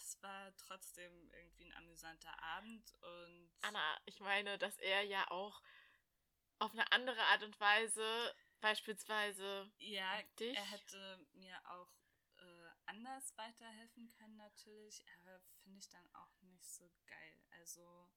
[0.09, 3.51] es war trotzdem irgendwie ein amüsanter Abend und.
[3.61, 5.61] Anna, ich meine, dass er ja auch
[6.59, 9.71] auf eine andere Art und Weise, beispielsweise.
[9.77, 10.55] Ja, dich.
[10.57, 11.91] er hätte mir auch
[12.89, 17.43] anders weiterhelfen können natürlich, aber finde ich dann auch nicht so geil.
[17.51, 18.09] Also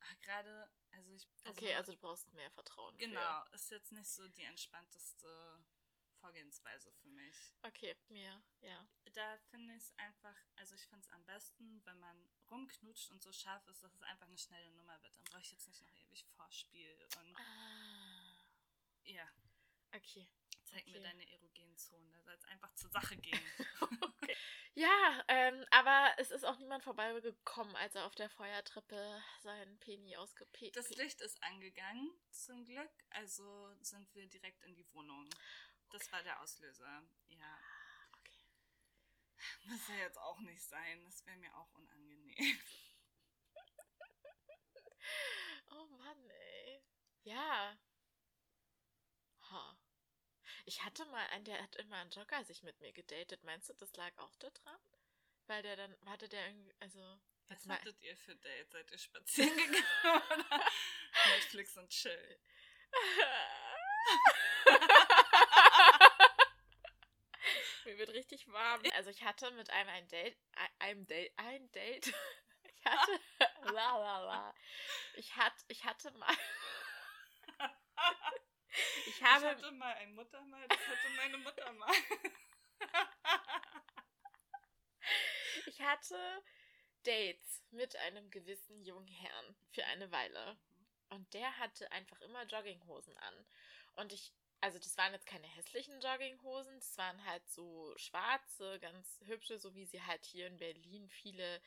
[0.00, 1.28] ah, gerade, also ich.
[1.44, 2.96] Also, okay, also du brauchst mehr Vertrauen.
[2.96, 3.54] Genau, für.
[3.54, 5.64] ist jetzt nicht so die entspannteste
[6.20, 7.36] Vorgehensweise für mich.
[7.62, 8.88] Okay, mir, ja.
[9.12, 13.22] Da finde ich es einfach, also ich finde es am besten, wenn man rumknutscht und
[13.22, 15.16] so scharf ist, dass es einfach eine schnelle Nummer wird.
[15.16, 17.36] Dann brauche ich jetzt nicht noch ewig Vorspiel und.
[17.36, 18.36] Ah.
[19.04, 19.28] Ja.
[19.92, 20.28] Okay.
[20.64, 20.92] Zeig okay.
[20.92, 23.40] mir deine erogenen Zonen, da soll es einfach zur Sache gehen.
[24.02, 24.36] okay.
[24.74, 30.16] Ja, ähm, aber es ist auch niemand vorbeigekommen, als er auf der Feuertreppe seinen Peni
[30.16, 35.28] ausgepickt Das Licht ist angegangen, zum Glück, also sind wir direkt in die Wohnung.
[35.90, 37.58] Das war der Auslöser, ja.
[38.12, 38.46] Okay.
[39.64, 42.36] Muss ja jetzt auch nicht sein, das wäre mir auch unangenehm.
[45.70, 46.84] oh Mann, ey.
[47.22, 47.78] Ja.
[49.50, 49.78] Ha.
[50.66, 53.42] Ich hatte mal einen, der hat immer einen Jogger sich mit mir gedatet.
[53.44, 54.80] Meinst du, das lag auch da dran?
[55.46, 57.18] Weil der dann, hatte der irgendwie, also.
[57.48, 58.70] Was hattet ihr für Date?
[58.70, 60.66] Seid ihr spazieren gegangen oder
[61.34, 62.38] Netflix und chill?
[67.98, 68.80] Mir wird richtig warm.
[68.94, 70.36] Also ich hatte mit einem ein Date,
[70.78, 72.14] einem Date, ein Date.
[72.80, 73.20] Ich hatte,
[73.74, 74.54] la la la.
[75.14, 76.32] Ich hatte, ich hatte mal.
[79.06, 81.92] Ich, habe, ich hatte mal ein Muttermal, das hatte meine Mutter mal.
[85.66, 86.42] ich hatte
[87.02, 90.56] Dates mit einem gewissen jungen Herrn für eine Weile.
[91.08, 93.46] Und der hatte einfach immer Jogginghosen an.
[93.96, 99.20] Und ich, also das waren jetzt keine hässlichen Jogginghosen, das waren halt so schwarze, ganz
[99.24, 101.60] hübsche, so wie sie halt hier in Berlin viele,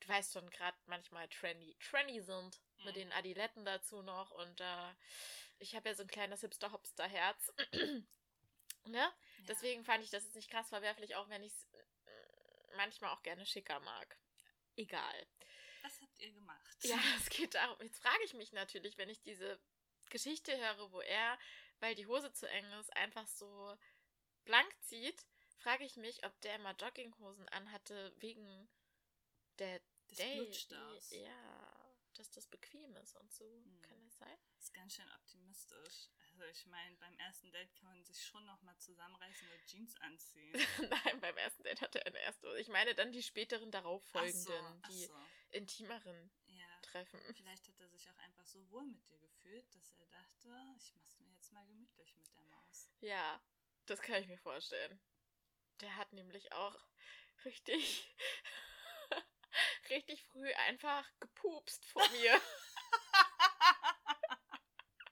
[0.00, 2.84] du weißt schon, gerade manchmal trendy, trendy sind, mhm.
[2.84, 4.30] mit den Adiletten dazu noch.
[4.30, 4.94] Und äh,
[5.58, 7.52] ich habe ja so ein kleines Hipster-Hopster-Herz.
[8.86, 8.98] ne?
[8.98, 9.14] Ja.
[9.48, 13.22] Deswegen fand ich das jetzt nicht krass verwerflich, auch wenn ich es äh, manchmal auch
[13.22, 14.18] gerne schicker mag.
[14.76, 15.26] Egal.
[15.82, 16.76] Was habt ihr gemacht?
[16.82, 17.76] Ja, es geht darum.
[17.82, 19.60] Jetzt frage ich mich natürlich, wenn ich diese
[20.08, 21.38] Geschichte höre, wo er,
[21.80, 23.76] weil die Hose zu eng ist, einfach so
[24.44, 25.26] blank zieht,
[25.58, 28.68] frage ich mich, ob der immer Jogginghosen anhatte wegen
[29.58, 31.10] der des Blutstaus.
[31.10, 31.80] Ja
[32.20, 33.44] dass das bequem ist und so.
[33.44, 33.82] Hm.
[33.82, 34.38] Kann das sein?
[34.54, 36.10] Das ist ganz schön optimistisch.
[36.32, 39.96] Also ich meine, beim ersten Date kann man sich schon noch mal zusammenreißen und Jeans
[39.96, 40.52] anziehen.
[40.90, 42.56] Nein, beim ersten Date hatte er eine erste.
[42.58, 45.14] Ich meine dann die späteren darauffolgenden, ach so, ach die so.
[45.50, 46.30] intimeren.
[46.80, 47.20] Treffen.
[47.34, 50.94] Vielleicht hat er sich auch einfach so wohl mit dir gefühlt, dass er dachte, ich
[50.96, 52.90] mach's mir jetzt mal gemütlich mit der Maus.
[53.00, 53.42] Ja,
[53.86, 55.00] das kann ich mir vorstellen.
[55.80, 56.78] Der hat nämlich auch
[57.44, 58.14] richtig
[59.90, 62.34] richtig früh einfach gepupst vor mir.
[62.34, 62.42] Und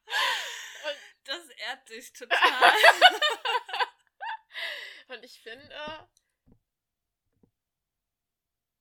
[1.24, 2.72] das ehrt dich total.
[5.08, 6.08] Und ich finde,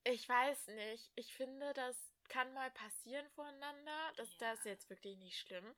[0.03, 4.13] ich weiß nicht, ich finde, das kann mal passieren voreinander.
[4.17, 4.51] Das, ja.
[4.51, 5.75] das ist jetzt wirklich nicht schlimm.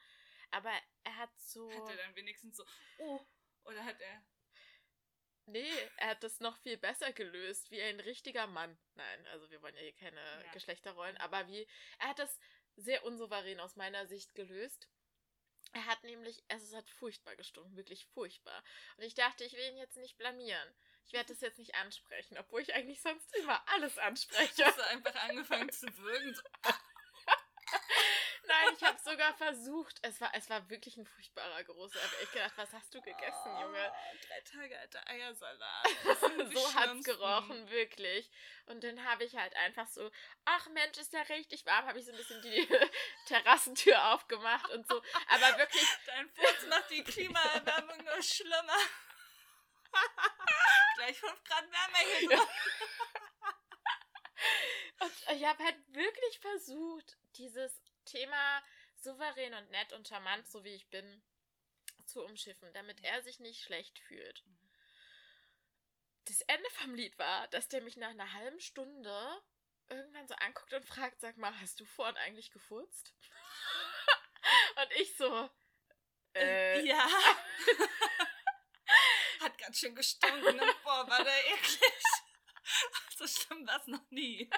[0.51, 0.71] Aber
[1.03, 1.71] er hat so.
[1.71, 2.65] Hat er dann wenigstens so,
[2.97, 3.19] oh,
[3.65, 4.23] oder hat er
[5.49, 8.77] Nee, er hat das noch viel besser gelöst, wie ein richtiger Mann.
[8.93, 10.51] Nein, also wir wollen ja hier keine ja.
[10.51, 11.67] Geschlechterrollen, aber wie.
[11.97, 12.39] Er hat das
[12.75, 14.87] sehr unsouverän aus meiner Sicht gelöst.
[15.73, 18.63] Er hat nämlich, also es hat furchtbar gestunken, wirklich furchtbar.
[18.97, 20.75] Und ich dachte, ich will ihn jetzt nicht blamieren.
[21.09, 24.63] Ich werde das jetzt nicht ansprechen, obwohl ich eigentlich sonst immer alles anspreche.
[24.63, 26.39] Hast du einfach angefangen zu würgen?
[28.43, 29.97] Nein, ich habe sogar versucht.
[30.03, 31.89] Es war, es war wirklich ein furchtbarer Geruch.
[31.91, 33.91] Ich habe echt gedacht, was hast du gegessen, oh, Junge?
[34.27, 35.87] Drei Tage alter Eiersalat.
[36.53, 38.29] so hat's gerochen, wirklich.
[38.67, 40.11] Und dann habe ich halt einfach so,
[40.45, 42.69] ach Mensch, ist ja richtig warm, habe ich so ein bisschen die
[43.25, 45.01] Terrassentür aufgemacht und so.
[45.27, 45.87] Aber wirklich.
[46.05, 48.77] Dein Furz macht die Klimaerwärmung nur schlimmer.
[51.29, 52.39] Gleich 5 Grad wärmer hier drin.
[55.01, 58.63] Und ich habe halt wirklich versucht, dieses Thema
[58.95, 61.23] souverän und nett und charmant, so wie ich bin,
[62.05, 64.45] zu umschiffen, damit er sich nicht schlecht fühlt.
[64.45, 64.69] Mhm.
[66.25, 69.41] Das Ende vom Lied war, dass der mich nach einer halben Stunde
[69.87, 73.13] irgendwann so anguckt und fragt, sag mal, hast du vorhin eigentlich gefurzt?
[74.75, 75.49] und ich so,
[76.35, 77.07] äh, ja.
[79.69, 80.55] Ganz schön gestunken.
[80.55, 80.63] Ne?
[80.83, 81.79] Boah, war der eklig.
[83.17, 84.49] So schlimm war es noch nie.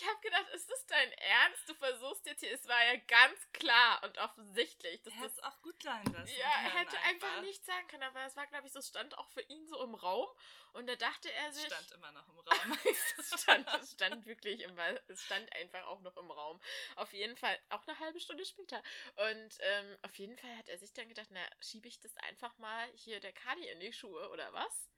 [0.00, 1.68] Ich habe gedacht, ist das dein Ernst?
[1.68, 5.02] Du versuchst jetzt hier, es war ja ganz klar und offensichtlich.
[5.02, 6.32] Dass Er das, auch gut sein lassen.
[6.38, 9.28] ja, er hätte einfach nichts sagen können, aber es war, glaube ich, so stand auch
[9.28, 10.26] für ihn so im Raum
[10.72, 11.66] und da dachte er Es sich.
[11.66, 12.78] stand immer noch im Raum.
[13.18, 16.58] es, stand, es stand wirklich immer, es stand einfach auch noch im Raum.
[16.96, 18.82] Auf jeden Fall, auch eine halbe Stunde später.
[19.16, 22.56] Und ähm, auf jeden Fall hat er sich dann gedacht, na, schiebe ich das einfach
[22.56, 24.88] mal hier der Kali in die Schuhe oder was?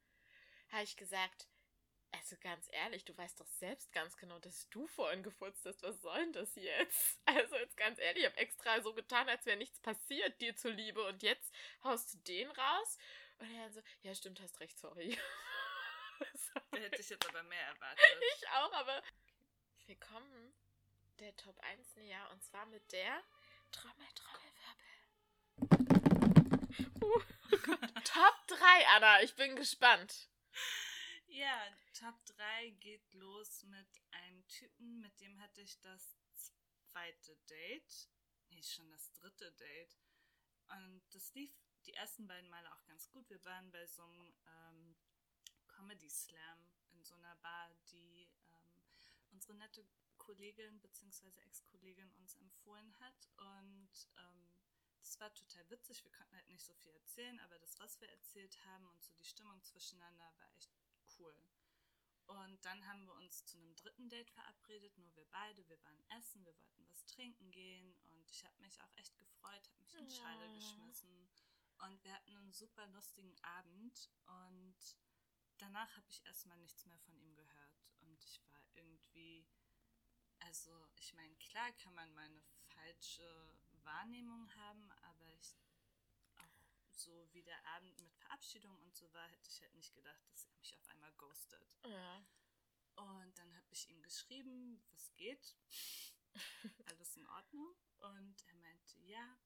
[0.71, 1.47] Habe ich gesagt,
[2.13, 5.81] also ganz ehrlich, du weißt doch selbst ganz genau, dass du vorhin gefurzt hast.
[5.83, 7.19] Was soll denn das jetzt?
[7.25, 11.05] Also jetzt ganz ehrlich, ich habe extra so getan, als wäre nichts passiert dir zuliebe
[11.05, 12.97] und jetzt haust du den raus?
[13.39, 15.17] Und er so, ja stimmt, hast recht, sorry.
[16.71, 18.05] Da hätte ich jetzt aber mehr erwartet.
[18.37, 19.01] Ich auch, aber
[19.87, 20.53] wir kommen
[21.19, 23.21] der Top 1 näher und zwar mit der
[23.71, 24.83] Trommel, Trommelwirbel.
[27.01, 27.21] Uh, oh.
[28.03, 30.29] Top 3, Anna, ich bin gespannt.
[31.35, 36.15] Ja, Top 3 geht los mit einem Typen, mit dem hatte ich das
[36.85, 38.07] zweite Date.
[38.49, 39.97] Nee, schon das dritte Date.
[40.67, 41.51] Und das lief
[41.87, 43.27] die ersten beiden Male auch ganz gut.
[43.31, 44.95] Wir waren bei so einem ähm,
[45.69, 48.85] Comedy Slam in so einer Bar, die ähm,
[49.31, 49.83] unsere nette
[50.19, 51.31] Kollegin bzw.
[51.47, 53.27] Ex-Kollegin uns empfohlen hat.
[53.37, 54.53] Und ähm,
[54.99, 56.03] das war total witzig.
[56.03, 59.11] Wir konnten halt nicht so viel erzählen, aber das, was wir erzählt haben und so
[59.15, 60.82] die Stimmung zwischeneinander war echt
[61.23, 61.35] cool.
[62.25, 65.67] Und dann haben wir uns zu einem dritten Date verabredet, nur wir beide.
[65.67, 69.67] Wir waren essen, wir wollten was trinken gehen und ich habe mich auch echt gefreut,
[69.69, 70.53] habe mich in die Schale Ja.
[70.53, 71.29] geschmissen.
[71.79, 74.97] Und wir hatten einen super lustigen Abend und
[75.57, 77.83] danach habe ich erstmal nichts mehr von ihm gehört.
[77.99, 79.45] Und ich war irgendwie,
[80.39, 85.55] also ich meine, klar kann man mal eine falsche Wahrnehmung haben, aber ich
[86.95, 90.45] so wie der Abend mit Verabschiedung und so war, hätte ich halt nicht gedacht, dass
[90.45, 91.77] er mich auf einmal ghostet.
[91.85, 92.25] Ja.
[92.95, 95.55] Und dann habe ich ihm geschrieben, was geht?
[96.85, 97.75] alles in Ordnung?
[97.99, 99.37] Und er meinte, ja,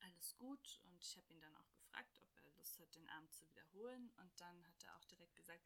[0.00, 0.80] alles gut.
[0.84, 4.10] Und ich habe ihn dann auch gefragt, ob er Lust hat, den Abend zu wiederholen.
[4.16, 5.64] Und dann hat er auch direkt gesagt,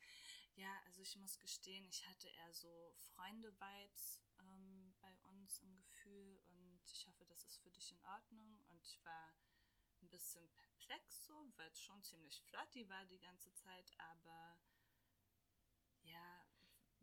[0.56, 6.42] ja, also ich muss gestehen, ich hatte eher so Freunde-Vibes ähm, bei uns im Gefühl.
[6.48, 8.60] Und ich hoffe, das ist für dich in Ordnung.
[8.68, 9.32] Und ich war
[10.02, 13.92] ein bisschen perplex so, weil es schon ziemlich flirty war die ganze Zeit.
[13.98, 14.58] Aber
[16.02, 16.46] ja,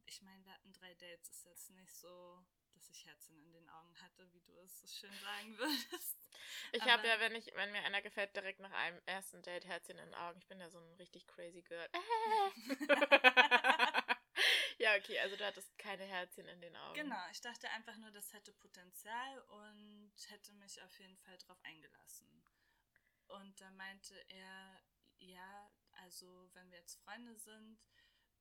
[0.05, 1.29] ich meine, wir hatten drei Dates.
[1.29, 4.87] Ist jetzt nicht so, dass ich Herzen in den Augen hatte, wie du es so
[4.87, 6.17] schön sagen würdest.
[6.71, 9.97] Ich habe ja, wenn ich, wenn mir einer gefällt, direkt nach einem ersten Date Herzchen
[9.97, 10.39] in den Augen.
[10.39, 11.87] Ich bin ja so ein richtig crazy Girl.
[14.77, 16.95] ja, okay, also du hattest keine Herzchen in den Augen.
[16.95, 21.57] Genau, ich dachte einfach nur, das hätte Potenzial und hätte mich auf jeden Fall drauf
[21.63, 22.43] eingelassen.
[23.27, 24.81] Und da meinte er,
[25.19, 25.71] ja,
[26.03, 27.79] also wenn wir jetzt Freunde sind,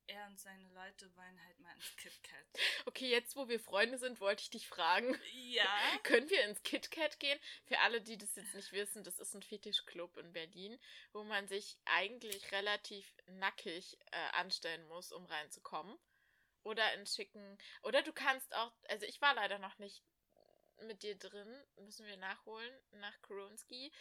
[0.07, 2.45] er und seine Leute wollen halt mal ins KitKat.
[2.85, 5.19] Okay, jetzt wo wir Freunde sind, wollte ich dich fragen.
[5.33, 5.67] Ja.
[6.03, 7.39] Können wir ins KitKat gehen?
[7.65, 10.79] Für alle, die das jetzt nicht wissen, das ist ein Fetischclub in Berlin,
[11.13, 15.97] wo man sich eigentlich relativ nackig äh, anstellen muss, um reinzukommen.
[16.63, 17.57] Oder in schicken.
[17.83, 18.71] Oder du kannst auch.
[18.87, 20.03] Also ich war leider noch nicht
[20.81, 21.63] mit dir drin.
[21.77, 23.91] Müssen wir nachholen nach Koronski.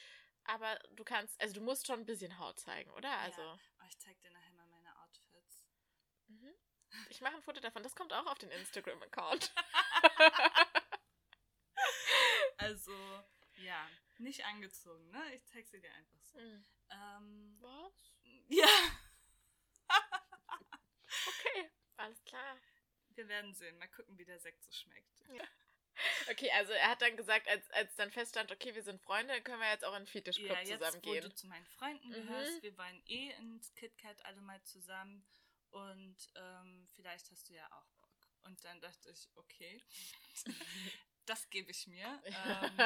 [0.47, 1.41] Aber du kannst.
[1.41, 3.11] Also du musst schon ein bisschen Haut zeigen, oder?
[3.19, 3.41] Also.
[3.41, 3.59] Ja.
[3.81, 5.67] Oh, ich zeig dir nachher mal meine Outfits.
[6.27, 6.55] Mhm.
[7.09, 7.83] Ich mache ein Foto davon.
[7.83, 9.53] Das kommt auch auf den Instagram-Account.
[12.57, 12.93] Also,
[13.57, 15.35] ja, nicht angezogen, ne?
[15.35, 16.39] Ich zeig sie dir einfach so.
[16.39, 16.65] Hm.
[16.91, 18.15] Ähm, Was?
[18.49, 18.67] ja,
[21.27, 22.59] Okay, alles klar.
[23.11, 23.77] wir werden sehen.
[23.79, 25.25] Mal gucken, wie der Sekt so schmeckt.
[26.31, 29.61] Okay, also er hat dann gesagt, als, als dann feststand, okay, wir sind Freunde, können
[29.61, 31.23] wir jetzt auch in den Fetischclub Ja, jetzt, zusammen wo gehen.
[31.23, 32.13] du zu meinen Freunden Mhm.
[32.15, 35.25] gehörst, wir wollen eh ins KitKat alle mal zusammen
[35.71, 38.11] und ähm, vielleicht hast du ja auch Bock.
[38.45, 39.81] Und dann dachte ich, okay,
[41.27, 42.23] das gebe ich mir.
[42.27, 42.81] Ähm,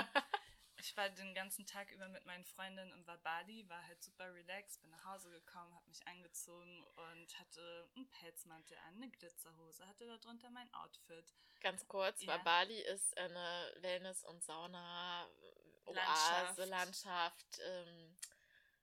[0.81, 4.81] ich war den ganzen Tag über mit meinen Freundinnen im Bali, war halt super relaxed,
[4.81, 10.07] bin nach Hause gekommen, habe mich angezogen und hatte einen Pelzmantel an, eine Glitzerhose, hatte
[10.07, 11.33] darunter mein Outfit.
[11.61, 12.29] Ganz kurz, Ja.
[12.35, 16.59] weil Bali ist eine Wellness- und Sauna-Oase, Landschaft.
[16.69, 18.17] Landschaft, ähm,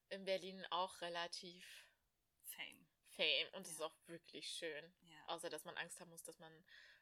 [0.10, 1.66] in Berlin auch relativ
[2.44, 2.86] Fame.
[3.16, 3.86] fame und es ist Ja.
[3.88, 4.94] auch wirklich schön.
[5.04, 5.28] Ja.
[5.28, 6.52] Außer, dass man Angst haben muss, dass man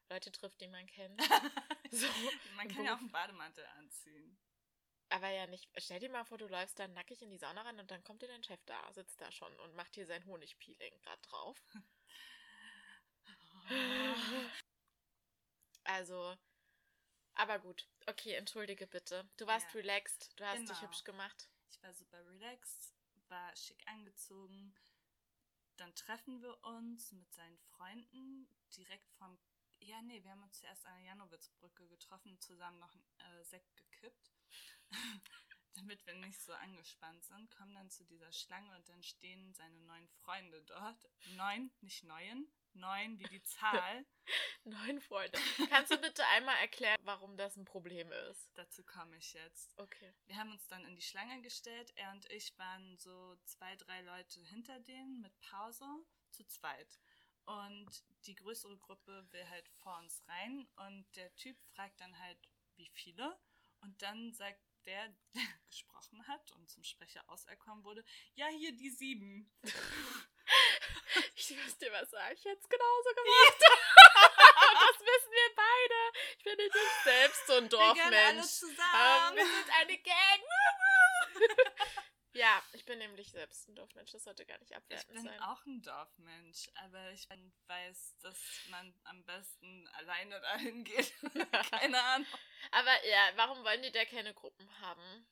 [0.09, 1.19] Leute trifft, die man kennt.
[1.91, 2.07] so,
[2.55, 4.37] man kann ja auch einen Bademantel anziehen.
[5.13, 5.69] Aber ja nicht.
[5.77, 8.23] Stell dir mal vor, du läufst dann nackig in die Sauna rein und dann kommt
[8.23, 11.63] dir dein Chef da, sitzt da schon und macht hier sein Honigpeeling gerade drauf.
[15.83, 16.35] also,
[17.35, 17.87] aber gut.
[18.07, 19.29] Okay, entschuldige bitte.
[19.37, 19.81] Du warst ja.
[19.81, 20.71] relaxed, du hast genau.
[20.71, 21.47] dich hübsch gemacht.
[21.69, 22.95] Ich war super relaxed,
[23.27, 24.73] war schick angezogen.
[25.77, 29.37] Dann treffen wir uns mit seinen Freunden direkt vom.
[29.77, 33.77] Ja, nee, wir haben uns zuerst an der Janowitzbrücke getroffen, zusammen noch einen äh, Sekt
[33.77, 34.31] gekippt.
[35.75, 39.79] damit wir nicht so angespannt sind, kommen dann zu dieser Schlange und dann stehen seine
[39.81, 41.09] neun Freunde dort.
[41.35, 44.05] Neun, nicht neun, neun wie die Zahl.
[44.63, 45.37] neun Freunde.
[45.69, 48.51] Kannst du bitte einmal erklären, warum das ein Problem ist?
[48.55, 49.77] Dazu komme ich jetzt.
[49.77, 50.13] Okay.
[50.25, 51.91] Wir haben uns dann in die Schlange gestellt.
[51.95, 55.85] Er und ich waren so zwei, drei Leute hinter denen mit Pause,
[56.29, 56.99] zu zweit.
[57.45, 57.89] Und
[58.25, 62.37] die größere Gruppe will halt vor uns rein und der Typ fragt dann halt,
[62.75, 63.37] wie viele?
[63.81, 65.13] Und dann sagt der,
[65.69, 68.03] gesprochen hat und zum Sprecher auserkoren wurde,
[68.35, 69.51] ja, hier die sieben.
[71.35, 73.59] ich dir was sagen, ich hätte es genauso gemacht.
[73.59, 75.95] das wissen wir beide.
[76.37, 76.73] Ich bin nicht
[77.03, 78.11] selbst so ein Dorfmensch.
[78.11, 79.35] Wir, alle zusammen.
[79.35, 80.41] wir sind eine Gang.
[82.43, 85.15] Ja, ich bin nämlich selbst ein Dorfmensch, das sollte gar nicht abwertend sein.
[85.15, 85.41] Ich bin sein.
[85.43, 87.29] auch ein Dorfmensch, aber ich
[87.67, 88.37] weiß, dass
[88.69, 91.13] man am besten alleine dahin geht.
[91.71, 92.27] keine Ahnung.
[92.71, 95.25] Aber ja, warum wollen die da keine Gruppen haben?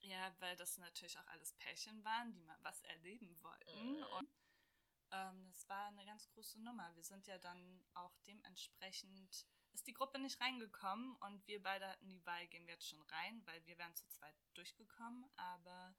[0.00, 3.98] Ja, weil das natürlich auch alles Pärchen waren, die mal was erleben wollten.
[3.98, 4.02] Mhm.
[4.18, 4.28] Und
[5.12, 6.90] ähm, das war eine ganz große Nummer.
[6.96, 12.08] Wir sind ja dann auch dementsprechend, ist die Gruppe nicht reingekommen und wir beide hatten
[12.08, 15.94] die Wahl, gehen wir jetzt schon rein, weil wir wären zu zweit durchgekommen, aber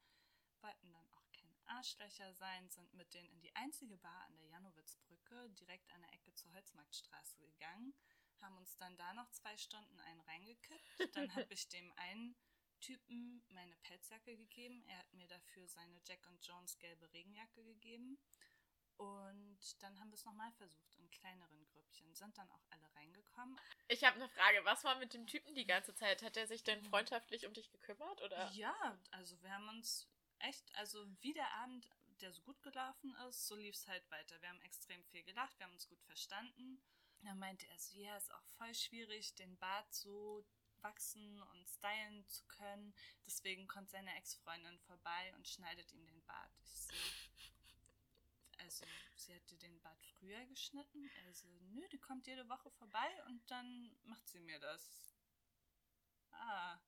[0.62, 4.46] wollten dann auch keine Arschlöcher sein, sind mit denen in die einzige Bar an der
[4.46, 7.94] Janowitzbrücke direkt an der Ecke zur Holzmarktstraße gegangen,
[8.40, 11.16] haben uns dann da noch zwei Stunden einen reingekippt.
[11.16, 12.36] Dann habe ich dem einen
[12.80, 14.84] Typen meine Pelzjacke gegeben.
[14.86, 18.18] Er hat mir dafür seine Jack und Jones gelbe Regenjacke gegeben.
[18.96, 23.56] Und dann haben wir es nochmal versucht in kleineren Grüppchen, sind dann auch alle reingekommen.
[23.86, 26.22] Ich habe eine Frage, was war mit dem Typen die ganze Zeit?
[26.22, 28.20] Hat er sich denn freundschaftlich um dich gekümmert?
[28.22, 28.50] Oder?
[28.50, 30.08] Ja, also wir haben uns
[30.40, 31.88] echt, also wie der Abend,
[32.20, 34.40] der so gut gelaufen ist, so lief es halt weiter.
[34.40, 36.80] Wir haben extrem viel gelacht, wir haben uns gut verstanden.
[37.22, 40.44] Dann meinte er so, ja, ist auch voll schwierig, den Bart so
[40.82, 42.94] wachsen und stylen zu können.
[43.26, 46.52] Deswegen kommt seine Ex-Freundin vorbei und schneidet ihm den Bart.
[46.62, 46.94] Ich so,
[48.58, 48.86] also,
[49.16, 51.10] sie hätte den Bart früher geschnitten.
[51.26, 55.14] Also, nö, die kommt jede Woche vorbei und dann macht sie mir das.
[56.32, 56.78] Ah,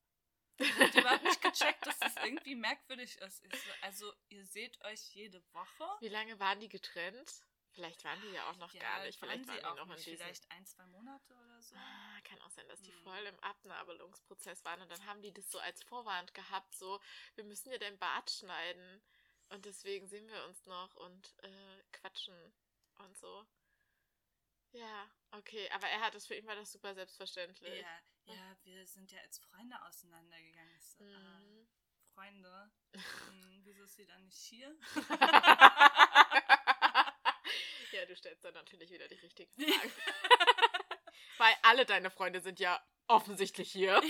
[0.61, 3.43] ich habe überhaupt nicht gecheckt, dass das irgendwie merkwürdig ist.
[3.83, 5.85] Also, ihr seht euch jede Woche.
[6.01, 7.45] Wie lange waren die getrennt?
[7.73, 9.19] Vielleicht waren die ja auch noch ja, gar nicht.
[9.19, 10.17] Vielleicht waren, waren die noch in diesem...
[10.17, 11.77] Vielleicht ein, zwei Monate oder so.
[11.77, 13.03] Ah, kann auch sein, dass die hm.
[13.03, 14.83] voll im Abnabelungsprozess waren.
[14.83, 17.01] Und dann haben die das so als Vorwand gehabt, so,
[17.37, 19.03] wir müssen dir dein Bart schneiden.
[19.51, 22.53] Und deswegen sehen wir uns noch und äh, quatschen
[22.99, 23.47] und so.
[24.73, 27.81] Ja, okay, aber er hat es für ihn war das super selbstverständlich.
[27.81, 30.81] Ja, ja, wir sind ja als Freunde auseinandergegangen.
[30.81, 31.11] So, mhm.
[31.11, 31.67] äh,
[32.15, 34.75] Freunde, hm, wieso ist sie dann nicht hier?
[37.93, 39.93] ja, du stellst dann natürlich wieder die richtigen Fragen.
[41.39, 44.01] Weil alle deine Freunde sind ja offensichtlich hier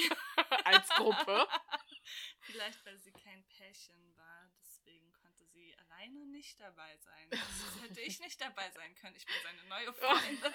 [0.65, 1.47] als Gruppe.
[2.41, 7.31] Vielleicht, weil sie kein Pärchen war, deswegen konnte sie alleine nicht dabei sein.
[7.41, 9.17] Also hätte ich nicht dabei sein können.
[9.17, 10.55] Ich bin seine neue Freundin.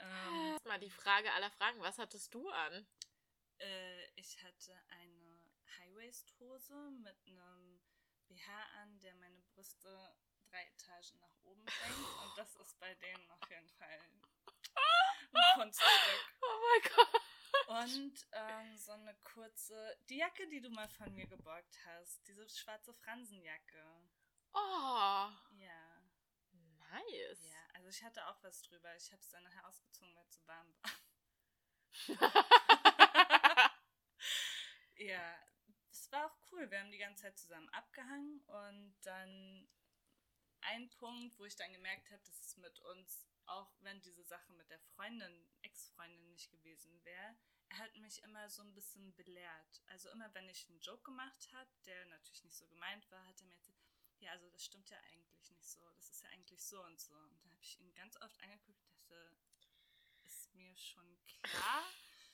[0.00, 2.86] ähm, Mal die Frage aller Fragen, was hattest du an?
[3.58, 7.80] Äh, ich hatte eine High-Waist-Hose mit einem
[8.28, 10.16] BH an, der meine Brüste
[10.50, 12.22] drei Etagen nach oben bringt.
[12.24, 14.22] Und das ist bei denen auf jeden Fall ein
[15.54, 15.86] Kunststück.
[16.42, 17.19] Oh mein Gott.
[17.70, 22.48] Und ähm, so eine kurze, die Jacke, die du mal von mir geborgt hast, diese
[22.48, 24.10] schwarze Fransenjacke.
[24.52, 25.30] Oh.
[25.52, 26.02] Ja.
[26.50, 27.38] Nice.
[27.48, 28.92] Ja, also ich hatte auch was drüber.
[28.96, 30.90] Ich habe es dann nachher ausgezogen, weil es zu warm war.
[34.96, 35.38] ja,
[35.92, 36.68] es war auch cool.
[36.68, 39.68] Wir haben die ganze Zeit zusammen abgehangen und dann
[40.62, 44.52] ein Punkt, wo ich dann gemerkt habe, dass es mit uns, auch wenn diese Sache
[44.54, 47.36] mit der Freundin, Ex-Freundin nicht gewesen wäre,
[47.78, 49.82] hat mich immer so ein bisschen belehrt.
[49.86, 53.40] Also immer, wenn ich einen Joke gemacht habe, der natürlich nicht so gemeint war, hat
[53.40, 53.78] er mir erzählt,
[54.18, 55.88] ja, also das stimmt ja eigentlich nicht so.
[55.96, 57.14] Das ist ja eigentlich so und so.
[57.14, 59.36] Und da habe ich ihn ganz oft angeguckt und dachte,
[60.24, 61.84] ist mir schon klar.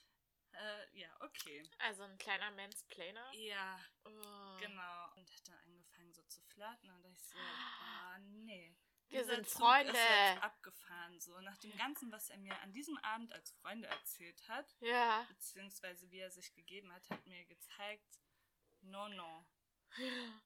[0.52, 1.62] äh, ja, okay.
[1.78, 3.32] Also ein kleiner Mansplainer?
[3.34, 4.56] Ja, oh.
[4.58, 5.14] genau.
[5.16, 8.76] Und hat dann angefangen so zu flirten und da ich so, ah, nee.
[9.08, 9.92] Wir sind Zug Freunde.
[9.92, 13.86] Ist jetzt abgefahren, so nach dem Ganzen, was er mir an diesem Abend als Freunde
[13.88, 15.24] erzählt hat, Ja.
[15.28, 18.20] beziehungsweise wie er sich gegeben hat, hat mir gezeigt,
[18.80, 19.46] no, no.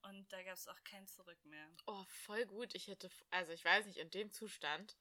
[0.02, 1.66] Und da gab es auch kein Zurück mehr.
[1.86, 2.74] Oh, voll gut.
[2.74, 4.96] Ich hätte, also ich weiß nicht, in dem Zustand.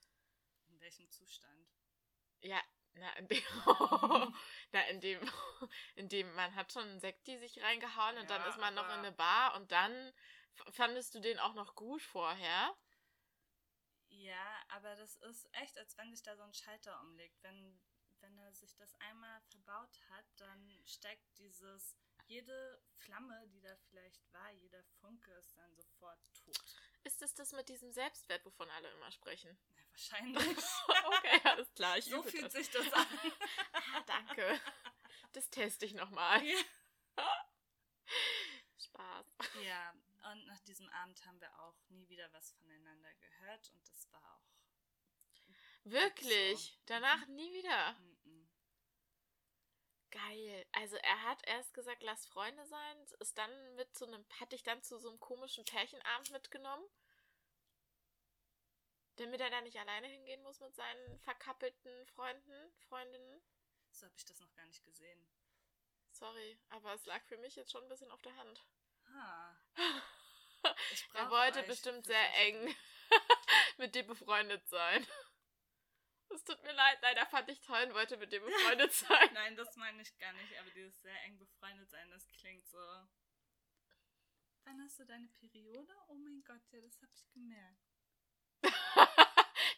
[0.67, 1.67] In welchem Zustand?
[2.41, 2.59] Ja,
[2.93, 3.43] na, in dem,
[4.71, 5.19] na, in dem,
[5.95, 8.85] in dem, man hat schon einen Sekti sich reingehauen und dann Ja, ist man noch
[8.85, 10.13] in eine Bar und dann
[10.71, 12.75] fandest du den auch noch gut vorher.
[14.19, 17.41] Ja, aber das ist echt, als wenn sich da so ein Schalter umlegt.
[17.41, 17.79] Wenn,
[18.19, 21.95] wenn er sich das einmal verbaut hat, dann steigt dieses,
[22.27, 26.59] jede Flamme, die da vielleicht war, jeder Funke ist dann sofort tot.
[27.05, 29.57] Ist es das mit diesem Selbstwert, wovon alle immer sprechen?
[29.69, 30.57] Ja, wahrscheinlich.
[31.05, 31.97] okay, alles klar.
[31.97, 32.53] Ich so fühlt das.
[32.53, 33.05] sich das an.
[33.73, 34.61] Ah, danke.
[35.33, 36.45] Das teste ich nochmal.
[36.45, 37.47] ja.
[38.77, 39.25] Spaß.
[39.63, 39.93] ja,
[40.31, 44.21] und nach diesem Abend haben wir auch nie wieder was voneinander gehört und das war
[44.35, 44.49] auch.
[45.83, 46.59] Wirklich?
[46.59, 46.83] So.
[46.85, 47.91] Danach nie wieder.
[47.91, 48.47] Mm-mm.
[50.11, 50.65] Geil.
[50.71, 54.63] Also er hat erst gesagt, lass Freunde sein, ist dann mit so einem, hat dich
[54.63, 56.85] dann zu so einem komischen Pärchenabend mitgenommen.
[59.17, 63.41] Damit er da nicht alleine hingehen muss mit seinen verkappelten Freunden, Freundinnen.
[63.91, 65.27] So habe ich das noch gar nicht gesehen.
[66.11, 68.65] Sorry, aber es lag für mich jetzt schon ein bisschen auf der Hand.
[69.13, 69.57] Ha.
[70.91, 72.75] Ich Er wollte bestimmt sehr eng
[73.77, 75.07] mit dir befreundet sein.
[76.31, 79.33] Es tut mir leid, leider fand ich toll und wollte mit dir befreundet sein.
[79.33, 82.77] Nein, das meine ich gar nicht, aber dieses sehr eng befreundet sein, das klingt so.
[84.65, 85.91] Wann hast du deine Periode?
[86.07, 87.81] Oh mein Gott, ja, das habe ich gemerkt.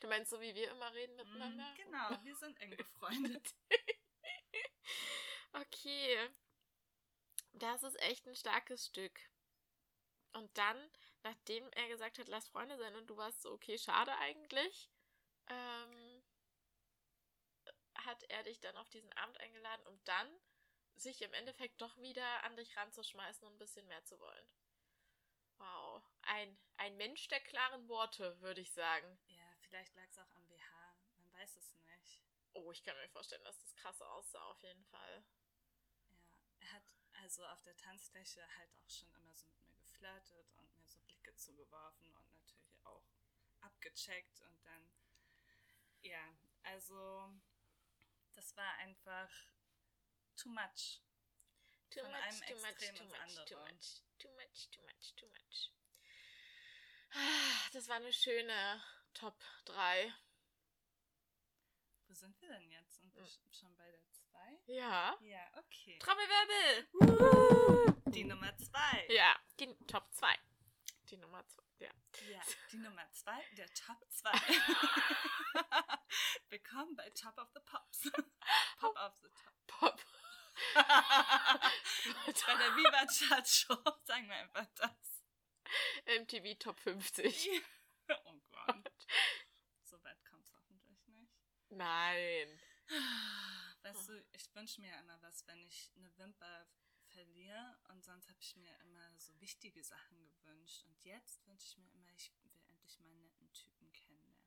[0.02, 1.72] Du meinst so, wie wir immer reden miteinander?
[1.72, 3.56] Mhm, genau, wir sind eng befreundet.
[5.54, 6.30] Okay.
[7.54, 9.20] Das ist echt ein starkes Stück.
[10.34, 10.78] Und dann,
[11.24, 14.89] nachdem er gesagt hat, lass Freunde sein und du warst so, okay, schade eigentlich,
[15.47, 16.24] ähm,
[17.95, 20.28] hat er dich dann auf diesen Abend eingeladen, um dann
[20.95, 24.47] sich im Endeffekt doch wieder an dich ranzuschmeißen und ein bisschen mehr zu wollen.
[25.58, 26.04] Wow.
[26.24, 29.20] Ein, ein Mensch der klaren Worte, würde ich sagen.
[29.28, 30.95] Ja, vielleicht lag es auch am BH.
[31.18, 32.22] Man weiß es nicht.
[32.54, 35.24] Oh, ich kann mir vorstellen, dass das krass aussah, auf jeden Fall.
[36.10, 36.18] Ja,
[36.60, 36.84] er hat
[37.22, 41.00] also auf der Tanzfläche halt auch schon immer so mit mir geflirtet und mir so
[41.02, 43.04] Blicke zugeworfen und natürlich auch
[43.62, 44.92] abgecheckt und dann,
[46.02, 47.32] ja, also
[48.34, 49.30] das war einfach
[50.36, 51.02] too much.
[51.90, 53.46] Too Von much, einem too much, Extrem too much, andere.
[53.46, 55.72] too much, too much, too much, too much.
[57.14, 58.82] Ah, Das war eine schöne
[59.14, 60.14] Top 3.
[62.08, 62.96] Wo sind wir denn jetzt?
[63.00, 63.28] Sind wir Hm.
[63.28, 64.02] sch- schon bei der
[64.32, 64.40] 2?
[64.68, 65.18] Ja.
[65.22, 65.98] Ja, okay.
[66.00, 66.88] Trommelwirbel!
[68.14, 69.08] Die Nummer 2.
[69.10, 70.34] Ja, die Top 2.
[71.10, 71.92] Die Nummer 2, ja.
[72.30, 74.32] Ja, die Nummer 2, der Top 2.
[76.50, 78.10] Willkommen bei Top of the Pops.
[78.78, 79.54] Pop of the Top.
[79.68, 80.02] Pop.
[80.74, 85.22] bei der Viva Chart Show sagen wir einfach das.
[86.06, 87.62] MTV Top 50.
[88.10, 88.92] Oh Gott.
[89.84, 91.34] So weit kommt es hoffentlich nicht.
[91.70, 92.60] Nein.
[93.84, 96.68] Weißt du, ich wünsche mir immer was, wenn ich eine Wimper
[97.08, 101.78] verliere und sonst habe ich mir immer so wichtige Sachen gewünscht und jetzt wünsche ich
[101.78, 104.42] mir immer, ich will endlich mal einen netten Typen kennenlernen.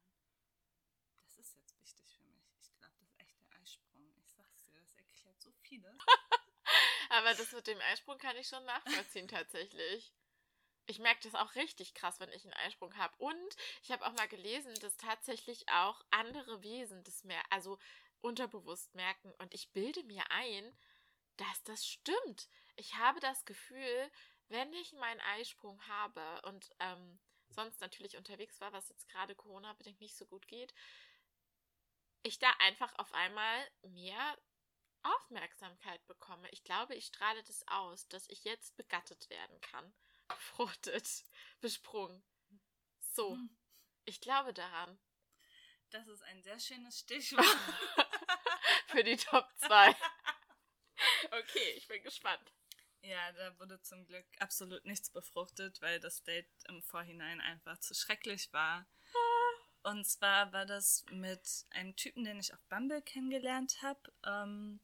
[1.22, 2.44] Das ist jetzt wichtig für mich.
[2.60, 4.14] Ich glaube, das ist echt der Eisprung.
[4.24, 5.98] Ich sag's dir, das erklärt so vieles.
[7.10, 10.12] Aber das mit dem Eisprung kann ich schon nachvollziehen tatsächlich.
[10.86, 13.14] Ich merke das auch richtig krass, wenn ich einen Eisprung habe.
[13.18, 17.78] Und ich habe auch mal gelesen, dass tatsächlich auch andere Wesen das mehr, also
[18.20, 19.32] unterbewusst merken.
[19.38, 20.76] Und ich bilde mir ein,
[21.36, 22.48] dass das stimmt.
[22.76, 24.10] Ich habe das Gefühl,
[24.48, 30.00] wenn ich meinen Eisprung habe und ähm, sonst natürlich unterwegs war, was jetzt gerade Corona-bedingt
[30.00, 30.74] nicht so gut geht,
[32.22, 34.38] ich da einfach auf einmal mehr
[35.02, 36.48] Aufmerksamkeit bekomme.
[36.50, 39.94] Ich glaube, ich strahle das aus, dass ich jetzt begattet werden kann.
[40.28, 41.24] Befruchtet,
[41.60, 42.24] besprungen.
[43.00, 43.56] So, Hm.
[44.06, 44.98] ich glaube daran.
[45.94, 47.46] Das ist ein sehr schönes Stichwort.
[48.88, 49.94] Für die Top 2.
[51.30, 52.52] Okay, ich bin gespannt.
[53.02, 57.94] Ja, da wurde zum Glück absolut nichts befruchtet, weil das Date im Vorhinein einfach zu
[57.94, 58.86] schrecklich war.
[59.82, 64.12] Und zwar war das mit einem Typen, den ich auf Bumble kennengelernt habe.
[64.24, 64.80] Ähm,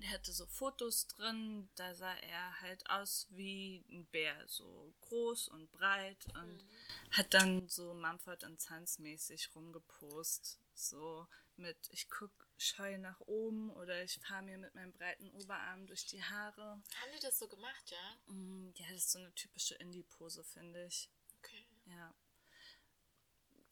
[0.00, 5.48] der hatte so Fotos drin, da sah er halt aus wie ein Bär, so groß
[5.48, 6.64] und breit und
[7.12, 11.26] hat dann so Mumford Sons mäßig rumgepost, so
[11.56, 16.06] mit ich guck scheu nach oben oder ich fahre mir mit meinem breiten Oberarm durch
[16.06, 16.62] die Haare.
[16.62, 18.32] Haben die das so gemacht, ja?
[18.34, 21.10] Mm, Ja, das ist so eine typische Indie-Pose, finde ich.
[21.38, 21.66] Okay.
[21.86, 22.14] Ja.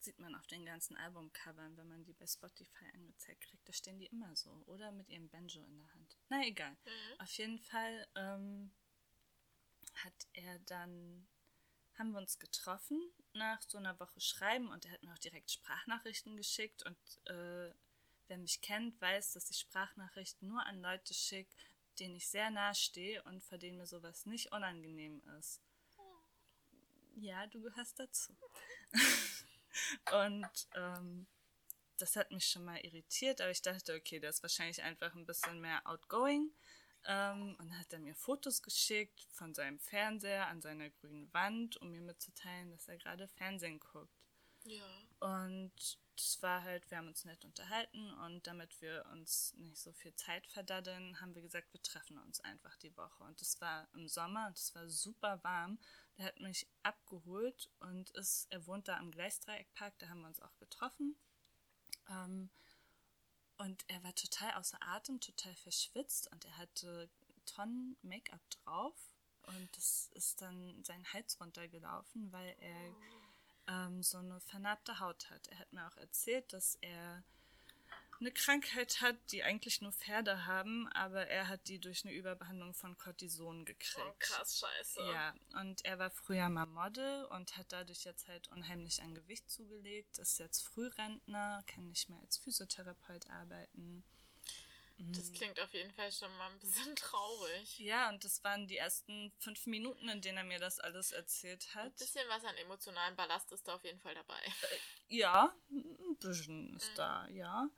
[0.03, 3.67] Sieht man auf den ganzen Albumcovern, wenn man die bei Spotify angezeigt kriegt.
[3.67, 4.51] Da stehen die immer so.
[4.65, 6.17] Oder mit ihrem Banjo in der Hand.
[6.29, 6.71] Na egal.
[6.71, 7.19] Mhm.
[7.19, 8.71] Auf jeden Fall ähm,
[9.95, 11.27] hat er dann,
[11.97, 13.01] haben wir uns getroffen
[13.33, 16.83] nach so einer Woche Schreiben und er hat mir auch direkt Sprachnachrichten geschickt.
[16.85, 16.97] Und
[17.27, 17.73] äh,
[18.27, 21.55] wer mich kennt, weiß, dass ich Sprachnachrichten nur an Leute schicke,
[21.99, 25.61] denen ich sehr nahe stehe und vor denen mir sowas nicht unangenehm ist.
[27.15, 28.33] Ja, du gehörst dazu.
[30.11, 31.27] und ähm,
[31.97, 35.25] das hat mich schon mal irritiert, aber ich dachte, okay, der ist wahrscheinlich einfach ein
[35.25, 36.51] bisschen mehr outgoing.
[37.05, 41.77] Ähm, und dann hat er mir Fotos geschickt von seinem Fernseher an seiner grünen Wand,
[41.81, 44.13] um mir mitzuteilen, dass er gerade Fernsehen guckt.
[44.63, 44.83] Ja.
[45.19, 49.91] Und das war halt, wir haben uns nett unterhalten und damit wir uns nicht so
[49.93, 53.23] viel Zeit verdaddeln, haben wir gesagt, wir treffen uns einfach die Woche.
[53.23, 55.79] Und das war im Sommer und es war super warm.
[56.17, 60.41] Der hat mich abgeholt und ist, er wohnt da am Gleisdreieckpark, da haben wir uns
[60.41, 61.15] auch getroffen.
[62.09, 62.49] Ähm,
[63.57, 67.09] und er war total außer Atem, total verschwitzt und er hatte
[67.45, 68.95] Tonnen Make-up drauf.
[69.43, 72.95] Und das ist dann sein Hals runtergelaufen, weil er
[73.69, 75.47] ähm, so eine vernarbte Haut hat.
[75.47, 77.23] Er hat mir auch erzählt, dass er
[78.19, 82.73] eine Krankheit hat, die eigentlich nur Pferde haben, aber er hat die durch eine Überbehandlung
[82.73, 84.05] von Cortison gekriegt.
[84.05, 85.01] Oh, krass, scheiße.
[85.03, 89.49] Ja, und er war früher mal Model und hat dadurch jetzt halt unheimlich an Gewicht
[89.49, 94.03] zugelegt, ist jetzt Frührentner, kann nicht mehr als Physiotherapeut arbeiten.
[94.99, 95.33] Das mhm.
[95.33, 97.79] klingt auf jeden Fall schon mal ein bisschen traurig.
[97.79, 101.73] Ja, und das waren die ersten fünf Minuten, in denen er mir das alles erzählt
[101.73, 101.85] hat.
[101.85, 104.39] Ein bisschen was an emotionalen Ballast ist da auf jeden Fall dabei.
[104.43, 106.95] Äh, ja, ein bisschen ist mhm.
[106.95, 107.69] da, ja.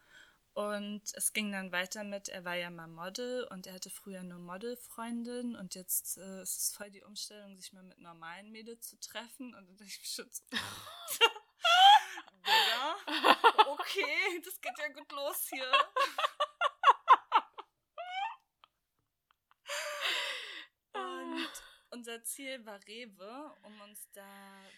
[0.53, 4.21] Und es ging dann weiter mit, er war ja mal Model und er hatte früher
[4.23, 8.89] nur Modelfreundin und jetzt äh, ist es voll die Umstellung, sich mal mit normalen Mädels
[8.89, 9.53] zu treffen.
[9.55, 10.43] Und dann dachte ich mir schon so,
[12.43, 12.95] Digga,
[13.67, 15.71] okay, das geht ja gut los hier.
[22.01, 24.25] Unser Ziel war Rewe, um uns da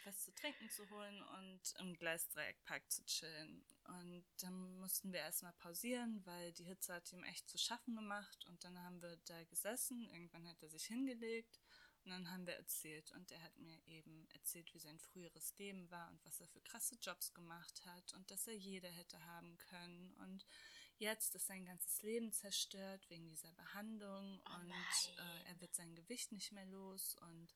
[0.03, 3.63] was zu trinken zu holen und im Gleisdreieckpark zu chillen.
[3.85, 8.45] Und dann mussten wir erstmal pausieren, weil die Hitze hat ihm echt zu schaffen gemacht.
[8.49, 10.05] Und dann haben wir da gesessen.
[10.11, 11.61] Irgendwann hat er sich hingelegt
[12.03, 13.09] und dann haben wir erzählt.
[13.13, 16.59] Und er hat mir eben erzählt, wie sein früheres Leben war und was er für
[16.59, 20.13] krasse Jobs gemacht hat und dass er jeder hätte haben können.
[20.15, 20.45] Und
[20.97, 24.71] Jetzt ist sein ganzes Leben zerstört wegen dieser Behandlung oh und
[25.17, 27.53] äh, er wird sein Gewicht nicht mehr los und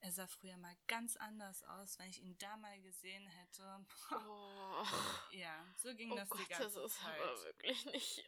[0.00, 3.86] er sah früher mal ganz anders aus, wenn ich ihn da mal gesehen hätte.
[4.12, 4.84] Oh.
[5.32, 7.20] Ja, so ging oh das Gott, die ganze das ist Zeit.
[7.20, 8.24] Aber wirklich nicht.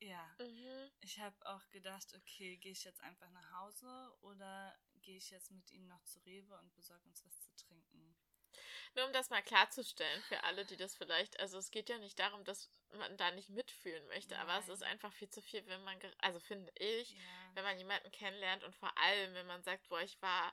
[0.00, 0.90] Ja, mhm.
[1.00, 5.50] ich habe auch gedacht, okay, gehe ich jetzt einfach nach Hause oder gehe ich jetzt
[5.50, 7.89] mit ihm noch zu Rewe und besorge uns was zu trinken?
[8.96, 12.18] Nur um das mal klarzustellen für alle, die das vielleicht, also es geht ja nicht
[12.18, 14.42] darum, dass man da nicht mitfühlen möchte, Nein.
[14.42, 17.18] aber es ist einfach viel zu viel, wenn man, also finde ich, ja.
[17.54, 20.52] wenn man jemanden kennenlernt und vor allem, wenn man sagt, boah, ich war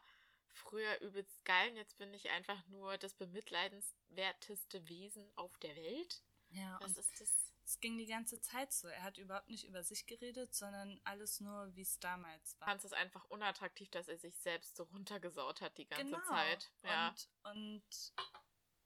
[0.58, 6.22] früher übelst geil und jetzt bin ich einfach nur das bemitleidenswerteste Wesen auf der Welt.
[6.50, 7.47] Ja, was ist das?
[7.68, 8.88] Es ging die ganze Zeit so.
[8.88, 12.70] Er hat überhaupt nicht über sich geredet, sondern alles nur, wie es damals war.
[12.70, 16.30] Fand es einfach unattraktiv, dass er sich selbst so runtergesaut hat die ganze genau.
[16.30, 16.72] Zeit.
[16.84, 17.10] Ja.
[17.10, 17.84] Und, und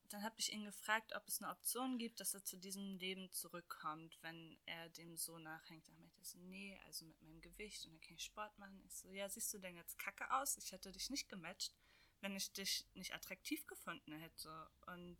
[0.09, 3.31] dann habe ich ihn gefragt, ob es eine Option gibt, dass er zu diesem Leben
[3.31, 5.87] zurückkommt, wenn er dem so nachhängt.
[5.87, 8.81] Dann meinte er so, nee, also mit meinem Gewicht und dann kann ich Sport machen.
[8.87, 10.57] Ich so, ja, siehst du denn jetzt kacke aus?
[10.57, 11.71] Ich hätte dich nicht gematcht,
[12.21, 14.71] wenn ich dich nicht attraktiv gefunden hätte.
[14.87, 15.19] Und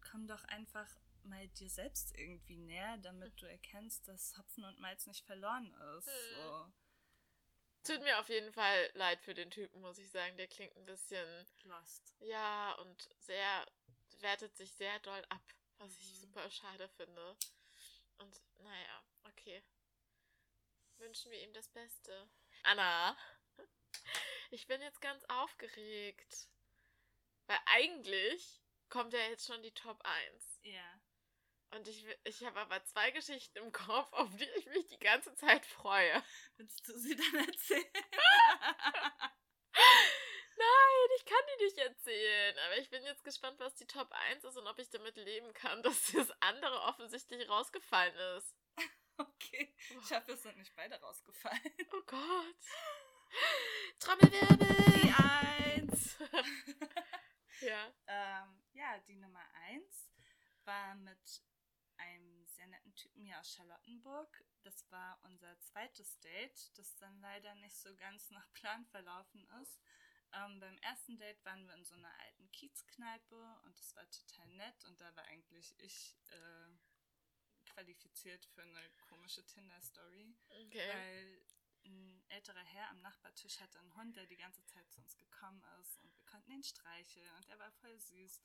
[0.00, 0.86] komm doch einfach
[1.26, 6.06] mal dir selbst irgendwie näher, damit du erkennst, dass Hopfen und Malz nicht verloren ist.
[6.06, 6.42] Hm.
[6.42, 6.72] So.
[7.84, 10.36] Tut mir auf jeden Fall leid für den Typen, muss ich sagen.
[10.36, 12.14] Der klingt ein bisschen lost.
[12.18, 13.66] Ja, und sehr,
[14.18, 15.42] wertet sich sehr doll ab,
[15.78, 15.98] was mhm.
[16.00, 17.36] ich super schade finde.
[18.18, 19.62] Und naja, okay.
[20.98, 22.28] Wünschen wir ihm das Beste.
[22.64, 23.16] Anna,
[24.50, 26.48] ich bin jetzt ganz aufgeregt.
[27.46, 30.60] Weil eigentlich kommt ja jetzt schon die Top 1.
[30.62, 31.00] Ja.
[31.70, 35.34] Und ich, ich habe aber zwei Geschichten im Kopf, auf die ich mich die ganze
[35.34, 36.22] Zeit freue.
[36.56, 37.84] Willst du sie dann erzählen?
[40.56, 42.56] Nein, ich kann die nicht erzählen.
[42.66, 45.52] Aber ich bin jetzt gespannt, was die Top 1 ist und ob ich damit leben
[45.52, 48.54] kann, dass das andere offensichtlich rausgefallen ist.
[49.18, 49.74] Okay.
[49.88, 51.58] Ich hoffe, es sind nicht beide rausgefallen.
[51.90, 52.56] Oh Gott.
[53.98, 54.76] Trommelwirbel!
[55.02, 55.14] Die
[55.90, 56.18] 1!
[57.62, 57.94] ja.
[58.06, 60.10] Ähm, ja, die Nummer 1
[60.66, 61.42] war mit
[61.98, 64.44] einem sehr netten Typen hier aus Charlottenburg.
[64.62, 69.80] Das war unser zweites Date, das dann leider nicht so ganz nach Plan verlaufen ist.
[70.32, 74.48] Ähm, beim ersten Date waren wir in so einer alten Kiezkneipe und das war total
[74.56, 76.68] nett und da war eigentlich ich äh,
[77.66, 80.34] qualifiziert für eine komische Tinder-Story.
[80.48, 80.88] Okay.
[80.88, 81.46] Weil
[81.84, 85.62] ein älterer Herr am Nachbartisch hatte einen Hund, der die ganze Zeit zu uns gekommen
[85.80, 88.42] ist und wir konnten ihn streicheln und er war voll süß.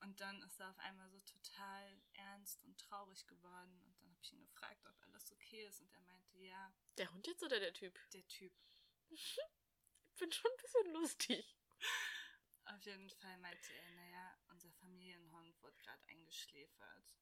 [0.00, 4.22] Und dann ist er auf einmal so total ernst und traurig geworden und dann habe
[4.22, 6.72] ich ihn gefragt, ob alles okay ist und er meinte, ja.
[6.96, 7.98] Der Hund jetzt oder der Typ?
[8.12, 8.52] Der Typ.
[9.08, 9.38] ich
[10.18, 11.56] bin schon ein bisschen lustig.
[12.64, 17.16] Auf jeden Fall meinte er, naja, unser Familienhund wurde gerade eingeschläfert.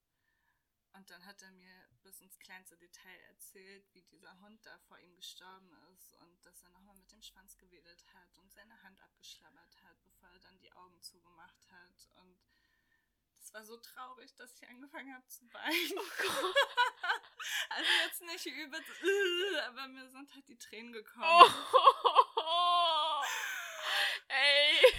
[0.93, 4.99] Und dann hat er mir bis ins kleinste Detail erzählt, wie dieser Hund da vor
[4.99, 9.01] ihm gestorben ist und dass er nochmal mit dem Schwanz gewedelt hat und seine Hand
[9.03, 12.09] abgeschlabbert hat, bevor er dann die Augen zugemacht hat.
[12.15, 12.39] Und
[13.47, 15.99] das war so traurig, dass ich angefangen habe zu weinen.
[15.99, 16.03] Oh
[17.71, 18.81] also jetzt nicht übel,
[19.69, 21.25] aber mir sind halt die Tränen gekommen.
[21.29, 23.23] Oh.
[24.27, 24.93] Ey.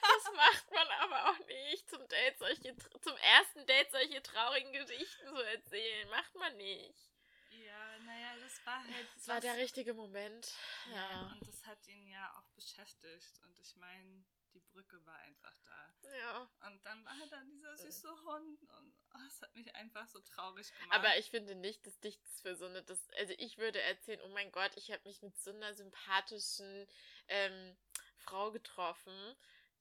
[0.00, 5.28] Das macht man aber auch nicht zum Date solche zum ersten Date solche traurigen Geschichten
[5.28, 6.08] zu erzählen.
[6.10, 7.10] Macht man nicht.
[7.50, 9.08] Ja, naja, das war halt.
[9.14, 10.52] Das war der richtige Moment.
[10.90, 11.10] Ja.
[11.10, 11.20] ja.
[11.32, 13.40] Und das hat ihn ja auch beschäftigt.
[13.44, 14.24] Und ich meine,
[14.54, 15.94] die Brücke war einfach da.
[16.16, 16.50] Ja.
[16.66, 20.72] Und dann war da dieser süße Hund und oh, es hat mich einfach so traurig
[20.72, 20.98] gemacht.
[20.98, 24.20] Aber ich finde nicht, dass dich das für so eine, das, also ich würde erzählen,
[24.24, 26.86] oh mein Gott, ich habe mich mit so einer sympathischen
[27.28, 27.76] ähm,
[28.18, 29.36] Frau getroffen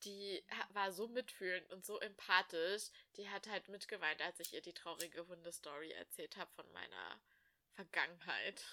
[0.06, 2.90] die war so mitfühlend und so empathisch.
[3.16, 7.22] Die hat halt mitgeweint, als ich ihr die traurige Hundestory erzählt habe von meiner
[7.72, 8.64] Vergangenheit.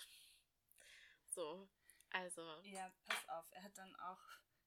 [1.28, 1.68] So,
[2.11, 2.42] also.
[2.64, 3.46] Ja, pass auf.
[3.53, 4.20] Er hat dann auch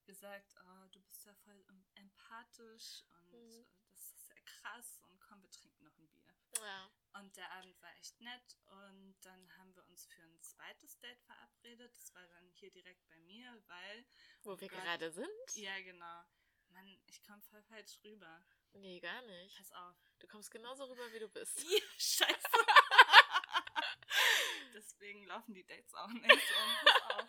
[0.05, 3.65] gesagt, oh, du bist ja voll empathisch und mhm.
[3.89, 6.33] das ist ja krass und komm, wir trinken noch ein Bier.
[6.61, 6.91] Ja.
[7.19, 11.21] Und der Abend war echt nett und dann haben wir uns für ein zweites Date
[11.21, 11.95] verabredet.
[11.95, 14.05] Das war dann hier direkt bei mir, weil.
[14.43, 15.55] Wo wir Gott, gerade sind?
[15.55, 16.23] Ja, genau.
[16.69, 18.43] Mann, ich komme voll falsch rüber.
[18.73, 19.57] Nee, gar nicht.
[19.57, 19.95] Pass auf.
[20.19, 21.63] Du kommst genauso rüber, wie du bist.
[21.63, 22.33] Ja, scheiße.
[24.73, 26.25] Deswegen laufen die Dates auch nicht.
[26.25, 26.41] Und
[26.83, 27.27] pass auf.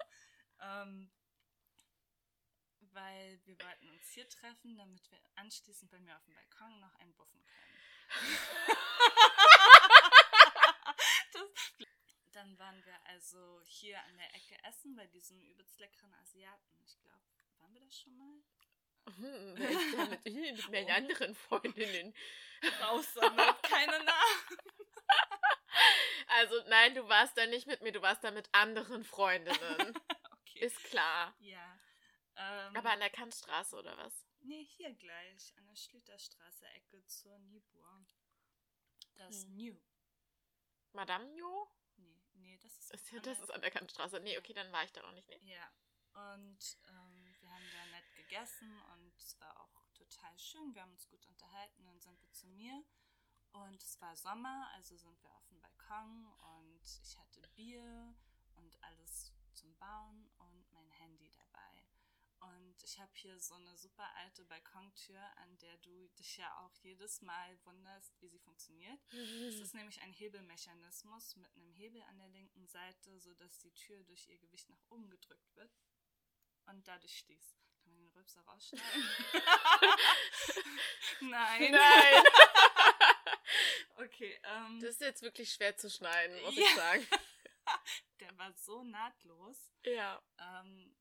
[0.61, 1.11] Ähm,
[2.95, 6.95] weil wir wollten uns hier treffen, damit wir anschließend bei mir auf dem Balkon noch
[6.97, 7.79] einen buffen können.
[11.33, 11.73] das,
[12.33, 16.83] dann waren wir also hier an der Ecke essen bei diesem übelst leckeren Asiaten.
[16.85, 17.25] Ich glaube,
[17.61, 18.43] waren wir das schon mal?
[19.17, 19.71] Hm, mit,
[20.35, 20.93] mit meinen oh.
[20.93, 22.15] anderen Freundinnen.
[22.81, 24.59] Raus damit, keine Namen.
[26.29, 29.95] Also nein, du warst da nicht mit mir, du warst da mit anderen Freundinnen.
[30.31, 30.61] okay.
[30.61, 31.35] Ist klar.
[31.41, 31.79] Ja.
[32.37, 34.26] Ähm, Aber an der Kantstraße oder was?
[34.41, 38.05] Nee, hier gleich, an der Schlüterstraße, Ecke zur Niebuhr.
[39.14, 39.57] Das hm.
[39.57, 39.80] New.
[40.93, 41.66] Madame New?
[41.97, 43.11] Nee, nee, das ist.
[43.12, 44.20] ja, das ist an der Kantstraße.
[44.20, 45.28] Nee, okay, dann war ich da noch nicht.
[45.28, 45.41] Nee.
[45.55, 45.70] Ja.
[46.14, 50.74] Und ähm, wir haben da nett gegessen und es war auch total schön.
[50.74, 51.85] Wir haben uns gut unterhalten.
[51.85, 52.85] Dann sind wir zu mir
[53.55, 56.26] und es war Sommer, also sind wir auf dem Balkon
[56.59, 58.14] und ich hatte Bier
[58.57, 61.85] und alles zum Bauen und mein Handy dabei.
[62.45, 66.75] Und ich habe hier so eine super alte Balkontür, an der du dich ja auch
[66.83, 69.01] jedes Mal wunderst, wie sie funktioniert.
[69.13, 74.03] Es ist nämlich ein Hebelmechanismus mit einem Hebel an der linken Seite, sodass die Tür
[74.05, 75.73] durch ihr Gewicht nach oben gedrückt wird
[76.67, 77.57] und dadurch stehst.
[77.83, 79.09] Kann man den Rülpser rausschneiden?
[81.21, 81.73] Nein.
[81.73, 82.25] Nein.
[83.97, 84.41] okay.
[84.45, 86.63] Ähm, das ist jetzt wirklich schwer zu schneiden, muss ja.
[86.63, 87.07] ich sagen.
[88.21, 89.59] Der war so nahtlos.
[89.85, 90.23] Ja.
[90.39, 90.97] Ähm,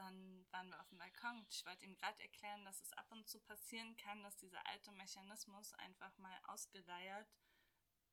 [0.00, 1.46] dann waren wir auf dem Balkon.
[1.50, 4.92] Ich wollte ihm gerade erklären, dass es ab und zu passieren kann, dass dieser alte
[4.92, 7.28] Mechanismus einfach mal ausgeleiert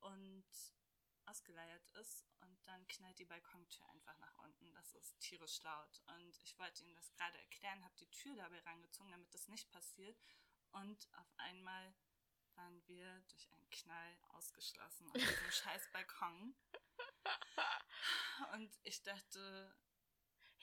[0.02, 0.46] und
[1.26, 4.74] ausgeleiert ist und dann knallt die Balkontür einfach nach unten.
[4.74, 6.02] Das ist tierisch laut.
[6.08, 9.72] Und ich wollte ihm das gerade erklären, habe die Tür dabei rangezogen, damit das nicht
[9.72, 10.20] passiert.
[10.72, 11.96] Und auf einmal
[12.56, 16.54] waren wir durch einen Knall ausgeschlossen auf diesem scheiß Balkon.
[18.54, 19.74] Und ich dachte.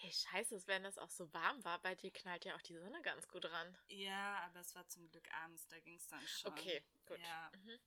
[0.05, 3.01] Hey, scheiße, wenn das auch so warm war, bei dir knallt ja auch die Sonne
[3.01, 3.79] ganz gut ran.
[3.89, 6.53] Ja, aber es war zum Glück abends, da ging es dann schon.
[6.53, 7.19] Okay, gut.
[7.19, 7.51] Ja.
[7.55, 7.81] Mhm.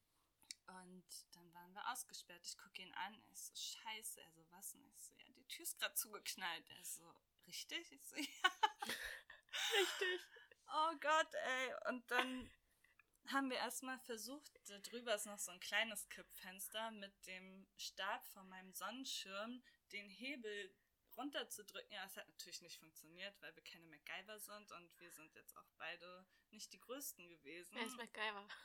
[0.65, 2.41] Und dann waren wir ausgesperrt.
[2.43, 3.13] Ich gucke ihn an.
[3.13, 4.20] Er ist so, scheiße.
[4.20, 4.74] Er so, was?
[4.74, 6.68] Und ich so, ja, die Tür ist gerade zugeknallt.
[6.70, 7.15] Er so,
[7.45, 7.91] richtig?
[7.91, 8.49] Ich so, ja.
[9.80, 10.20] richtig.
[10.74, 11.74] Oh Gott, ey.
[11.89, 12.49] Und dann
[13.28, 18.26] haben wir erstmal versucht, da drüber ist noch so ein kleines Kippfenster mit dem Stab
[18.26, 19.61] von meinem Sonnenschirm,
[19.91, 20.74] den Hebel
[21.18, 21.91] runterzudrücken.
[21.91, 25.57] Ja, es hat natürlich nicht funktioniert, weil wir keine MacGyver sind und wir sind jetzt
[25.57, 27.76] auch beide nicht die Größten gewesen.
[27.76, 28.47] Wer ist MacGyver?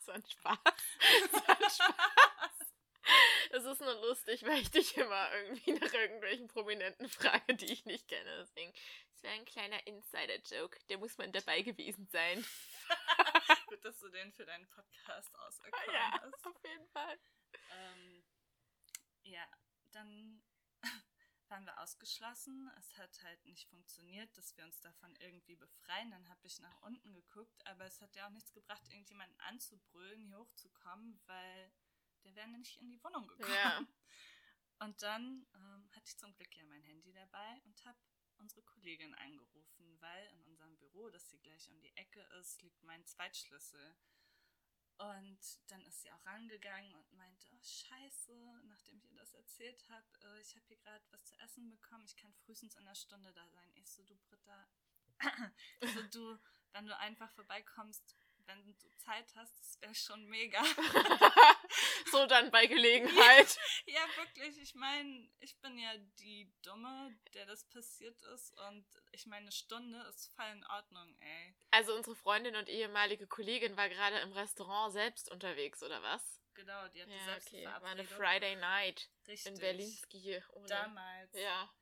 [0.00, 0.58] So ein Spaß.
[1.32, 2.68] so ein Spaß.
[3.50, 7.84] Es ist nur lustig, weil ich dich immer irgendwie nach irgendwelchen Prominenten frage, die ich
[7.84, 8.38] nicht kenne.
[8.38, 8.72] Deswegen
[9.12, 10.78] Das wäre ein kleiner Insider-Joke.
[10.88, 12.44] Der muss man dabei gewesen sein.
[13.66, 16.46] Gut, dass du den für deinen Podcast auserkoren ja, hast.
[16.46, 17.18] auf jeden Fall.
[17.70, 18.24] Ähm,
[19.24, 19.46] ja,
[19.92, 20.42] dann
[21.50, 22.70] waren wir ausgeschlossen.
[22.78, 26.10] Es hat halt nicht funktioniert, dass wir uns davon irgendwie befreien.
[26.10, 30.22] Dann habe ich nach unten geguckt, aber es hat ja auch nichts gebracht, irgendjemanden anzubrüllen,
[30.22, 31.72] hier hochzukommen, weil
[32.24, 33.52] der wäre nicht in die Wohnung gekommen.
[33.54, 33.80] Ja.
[34.80, 37.98] Und dann ähm, hatte ich zum Glück ja mein Handy dabei und habe
[38.36, 42.80] unsere Kollegin angerufen, weil in unserem Büro, das hier gleich um die Ecke ist, liegt
[42.84, 43.96] mein Zweitschlüssel.
[44.98, 45.38] Und
[45.68, 48.32] dann ist sie auch rangegangen und meinte, oh scheiße,
[48.66, 52.04] nachdem ich ihr das erzählt habe, äh, ich habe hier gerade was zu essen bekommen,
[52.04, 53.70] ich kann frühestens in einer Stunde da sein.
[53.76, 54.68] Ich so, du Britta,
[55.94, 56.38] so du,
[56.72, 58.16] wenn du einfach vorbeikommst,
[58.48, 60.62] wenn du Zeit hast, das wäre schon mega.
[62.10, 63.58] so dann bei Gelegenheit.
[63.86, 64.58] ja, wirklich.
[64.60, 68.58] Ich meine, ich bin ja die Dumme, der das passiert ist.
[68.68, 71.54] Und ich meine, eine Stunde ist voll in Ordnung, ey.
[71.70, 76.42] Also unsere Freundin und ehemalige Kollegin war gerade im Restaurant selbst unterwegs, oder was?
[76.54, 77.66] Genau, die hatte ja, selbst okay.
[77.66, 78.04] eine War eine.
[78.04, 79.52] Friday Night Richtig.
[79.52, 80.42] in Berlinski.
[80.54, 80.66] Ohne.
[80.66, 81.32] Damals.
[81.34, 81.72] Ja.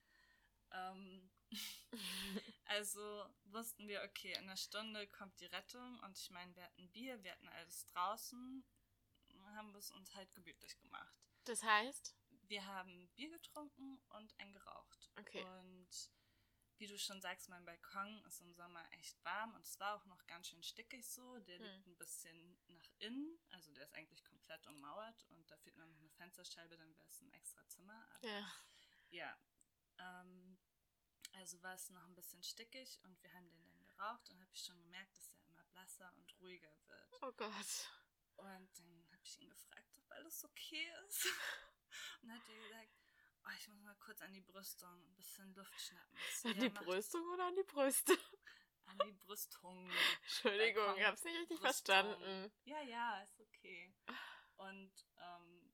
[0.72, 1.30] Ähm,
[2.66, 6.90] also wussten wir, okay, in einer Stunde kommt die Rettung und ich meine, wir hatten
[6.90, 8.64] Bier, wir hatten alles draußen,
[9.54, 11.14] haben wir es uns halt gemütlich gemacht.
[11.44, 12.14] Das heißt?
[12.48, 15.10] Wir haben Bier getrunken und ein geraucht.
[15.16, 15.42] Okay.
[15.42, 15.88] Und
[16.78, 20.04] wie du schon sagst, mein Balkon ist im Sommer echt warm und es war auch
[20.06, 21.38] noch ganz schön stickig so.
[21.40, 21.64] Der Hm.
[21.64, 25.86] liegt ein bisschen nach innen, also der ist eigentlich komplett ummauert und da fehlt noch
[25.86, 28.06] eine Fensterscheibe, dann wäre es ein extra Zimmer.
[28.14, 28.52] Aber Ja.
[29.10, 29.38] ja,
[29.98, 30.55] ähm,
[31.36, 34.50] also war es noch ein bisschen stickig und wir haben den dann geraucht und habe
[34.52, 37.22] ich schon gemerkt, dass er immer blasser und ruhiger wird.
[37.22, 37.90] Oh Gott.
[38.36, 41.26] Und dann habe ich ihn gefragt, ob alles okay ist.
[42.22, 42.90] Und hat er gesagt,
[43.44, 46.18] oh, ich muss mal kurz an die Brüstung ein bisschen Luft schnappen.
[46.44, 48.12] An die Brüstung oder an die Brüste?
[48.84, 49.90] An die Brüstung.
[50.22, 51.86] Entschuldigung, ich hab's nicht richtig Brüstung.
[51.86, 52.52] verstanden.
[52.64, 53.94] Ja, ja, ist okay.
[54.56, 55.65] Und ähm,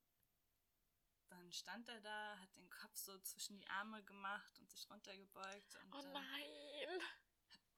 [1.53, 5.74] dann stand er da, hat den Kopf so zwischen die Arme gemacht und sich runtergebeugt.
[5.76, 7.03] Und Oh dann nein.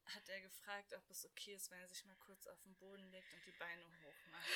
[0.04, 3.10] hat er gefragt, ob es okay ist, wenn er sich mal kurz auf den Boden
[3.10, 4.48] legt und die Beine hochmacht.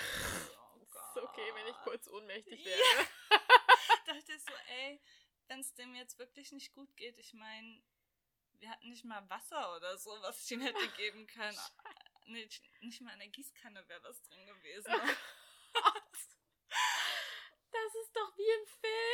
[0.73, 1.83] Oh Ist okay, wenn ich Gott.
[1.85, 2.71] kurz ohnmächtig Ja.
[2.71, 3.09] werde.
[4.07, 5.01] dachte ich so, ey,
[5.49, 7.83] wenn es dem jetzt wirklich nicht gut geht, ich meine,
[8.61, 11.59] wir hatten nicht mal Wasser oder so, was ich ihm hätte geben können.
[12.27, 14.93] Nicht, nicht mal in der Gießkanne wäre was drin gewesen.
[17.71, 19.08] Das ist doch wie im Film.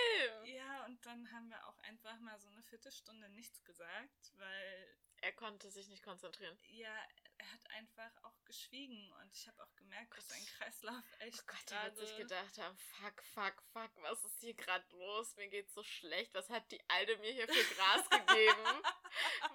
[0.45, 5.33] Ja, und dann haben wir auch einfach mal so eine Viertelstunde nichts gesagt, weil, Er
[5.33, 6.59] konnte sich nicht konzentrieren.
[6.69, 6.95] ja,
[7.37, 11.47] er hat einfach auch geschwiegen und ich habe auch gemerkt, dass sein Kreislauf echt Oh
[11.47, 15.35] Gott, er wird sich gedacht haben, fuck, fuck, fuck, was ist hier gerade los?
[15.37, 16.33] Mir geht's so schlecht.
[16.35, 18.83] Was hat die Alte mir hier für Gras gegeben?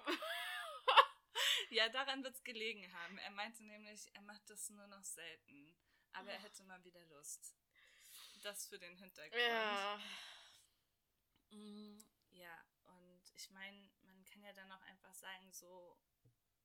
[1.70, 3.18] Ja, daran wird es gelegen haben.
[3.18, 5.76] Er meinte nämlich, er macht das nur noch selten.
[6.12, 7.54] Aber er hätte mal wieder Lust.
[8.42, 9.40] Das für den Hintergrund.
[9.40, 10.00] ja.
[11.50, 11.98] Mm,
[12.32, 15.96] Ja, und ich meine, man kann ja dann auch einfach sagen, so,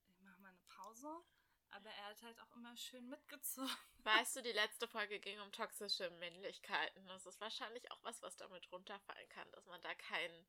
[0.08, 1.22] ich mache mal eine Pause.
[1.70, 3.68] Aber er hat halt auch immer schön mitgezogen.
[4.04, 7.06] Weißt du, die letzte Folge ging um toxische Männlichkeiten.
[7.08, 10.46] Das ist wahrscheinlich auch was, was damit runterfallen kann, dass man da keinen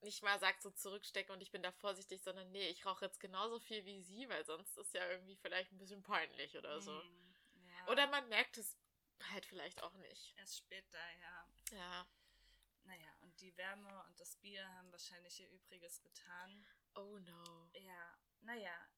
[0.00, 3.20] nicht mal sagt, so zurückstecken und ich bin da vorsichtig, sondern nee, ich rauche jetzt
[3.20, 6.92] genauso viel wie sie, weil sonst ist ja irgendwie vielleicht ein bisschen peinlich oder so.
[6.92, 7.34] Mm,
[7.68, 7.88] Ja.
[7.88, 8.76] Oder man merkt es
[9.32, 10.34] halt vielleicht auch nicht.
[10.38, 11.48] Erst später, ja.
[11.72, 12.06] Ja.
[12.84, 16.66] Naja, die Wärme und das Bier haben wahrscheinlich ihr Übriges getan.
[16.94, 17.70] Oh no.
[17.74, 18.88] Ja, naja.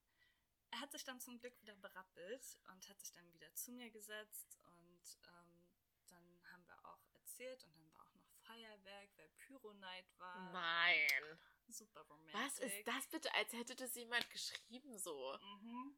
[0.71, 3.89] Er hat sich dann zum Glück wieder berappelt und hat sich dann wieder zu mir
[3.89, 5.65] gesetzt und ähm,
[6.07, 10.51] dann haben wir auch erzählt und dann war auch noch Feuerwerk, weil Pyro-Night war.
[10.51, 11.39] Nein.
[11.67, 12.33] Super romantisch.
[12.33, 15.37] Was ist das bitte, als hätte das jemand geschrieben so?
[15.41, 15.97] Mhm.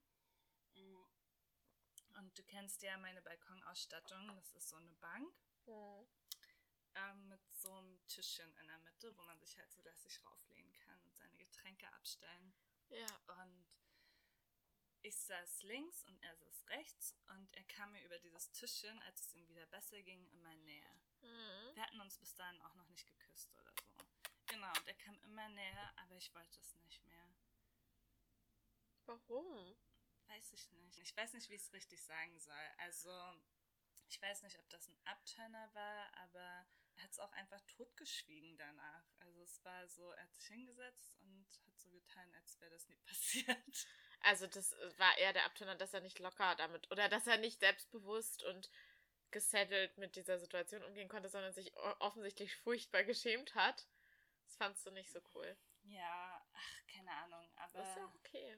[2.18, 4.36] Und du kennst ja meine Balkonausstattung.
[4.36, 5.34] Das ist so eine Bank
[6.96, 10.74] ähm, mit so einem Tischchen in der Mitte, wo man sich halt so lässig rauflehnen
[10.80, 12.54] kann und seine Getränke abstellen.
[12.89, 13.08] Ja.
[13.28, 13.66] Und
[15.04, 19.22] ich saß links und er saß rechts und er kam mir über dieses Tischchen, als
[19.22, 20.96] es ihm wieder besser ging, immer näher.
[21.22, 21.76] Mhm.
[21.76, 24.06] Wir hatten uns bis dahin auch noch nicht geküsst oder so.
[24.48, 27.28] Genau, und er kam immer näher, aber ich wollte es nicht mehr.
[29.06, 29.76] Warum?
[30.28, 31.00] Weiß ich nicht.
[31.00, 32.70] Ich weiß nicht, wie ich es richtig sagen soll.
[32.78, 33.12] Also,
[34.08, 36.66] ich weiß nicht, ob das ein Abturner war, aber er
[36.98, 39.04] hat es auch einfach totgeschwiegen danach.
[39.20, 42.88] Also es war so, er hat sich hingesetzt und hat so getan, als wäre das
[42.89, 43.88] nie passiert.
[44.22, 47.38] Also das äh, war eher der Abturner, dass er nicht locker damit oder dass er
[47.38, 48.70] nicht selbstbewusst und
[49.32, 53.88] gesettelt mit dieser Situation umgehen konnte, sondern sich offensichtlich furchtbar geschämt hat.
[54.44, 55.58] Das fandst du nicht so cool.
[55.84, 57.80] Ja, ach, keine Ahnung, aber.
[57.80, 58.58] Das ist ja okay.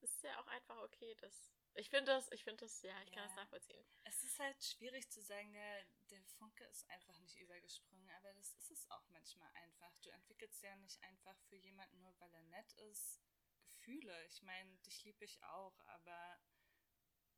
[0.00, 1.52] Das ist ja auch einfach okay, dass.
[1.78, 3.86] Ich finde das, ich finde das, ja, ich kann das nachvollziehen.
[4.02, 8.52] Es ist halt schwierig zu sagen, der, der Funke ist einfach nicht übergesprungen, aber das
[8.54, 9.96] ist es auch manchmal einfach.
[10.00, 13.20] Du entwickelst ja nicht einfach für jemanden nur, weil er nett ist,
[13.68, 14.26] Gefühle.
[14.26, 16.40] Ich meine, dich liebe ich auch, aber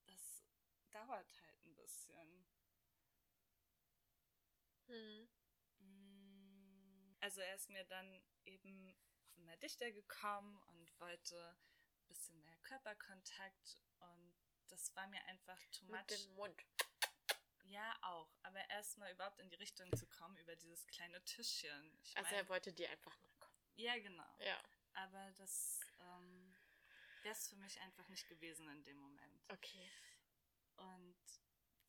[0.06, 0.42] das
[0.90, 2.46] dauert halt ein bisschen.
[4.86, 5.28] Hm.
[5.80, 8.96] Mm, also er ist mir dann eben
[9.36, 14.29] immer dichter gekommen und wollte ein bisschen mehr Körperkontakt und
[14.70, 16.00] das war mir einfach too much.
[16.00, 16.64] Mit dem Mund.
[17.64, 18.28] Ja, auch.
[18.42, 21.98] Aber erstmal überhaupt in die Richtung zu kommen über dieses kleine Tischchen.
[22.02, 23.62] Ich also mein, er wollte dir einfach mal kommen.
[23.76, 24.38] Ja, genau.
[24.40, 24.60] Ja.
[24.94, 26.54] Aber das ähm,
[27.22, 29.44] wäre es für mich einfach nicht gewesen in dem Moment.
[29.48, 29.90] Okay.
[30.76, 31.16] Und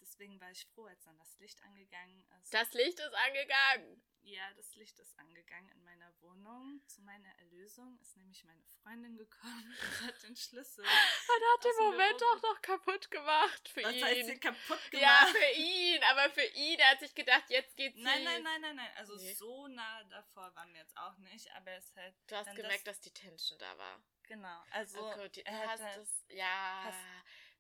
[0.02, 2.54] deswegen war ich froh, als dann das Licht angegangen ist.
[2.54, 4.02] Das Licht ist angegangen!
[4.24, 6.80] Ja, das Licht ist angegangen in meiner Wohnung.
[6.88, 10.84] Zu meiner Erlösung ist nämlich meine Freundin gekommen und hat den Schlüssel.
[10.84, 14.02] Man hat den Moment auch noch kaputt gemacht für Was ihn.
[14.02, 15.04] Was heißt denn kaputt gemacht?
[15.04, 18.62] Ja, für ihn, aber für ihn, er hat sich gedacht, jetzt geht's Nein, nein, nein,
[18.62, 18.92] nein, nein.
[18.96, 19.34] Also nee.
[19.34, 22.16] so nah davor waren wir jetzt auch nicht, aber es halt.
[22.28, 24.04] Du hast gemerkt, das, dass die Tension da war.
[24.24, 25.00] Genau, also.
[25.00, 26.84] Okay, die, du hast halt, es, ja.
[26.84, 26.98] Hast,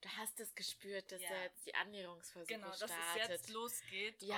[0.02, 1.30] du hast es gespürt, dass ja.
[1.30, 2.96] er jetzt die Annäherungsversuche genau, startet.
[2.98, 4.22] Genau, dass es jetzt losgeht.
[4.22, 4.38] Ja,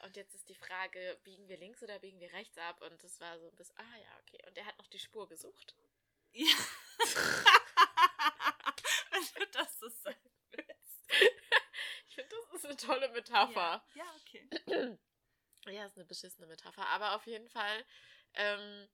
[0.00, 2.82] und, und, jetzt ist die Frage, biegen wir links oder biegen wir rechts ab?
[2.82, 4.38] Und das war so ein bisschen, ah ja, okay.
[4.46, 5.74] Und er hat noch die Spur gesucht.
[6.32, 6.46] Ja.
[9.10, 11.06] Wenn du das so sagen willst.
[12.08, 13.84] ich finde, das ist eine tolle Metapher.
[13.94, 14.48] Ja, ja okay.
[15.72, 16.86] ja, ist eine beschissene Metapher.
[16.88, 17.84] Aber auf jeden Fall,
[18.34, 18.88] ähm,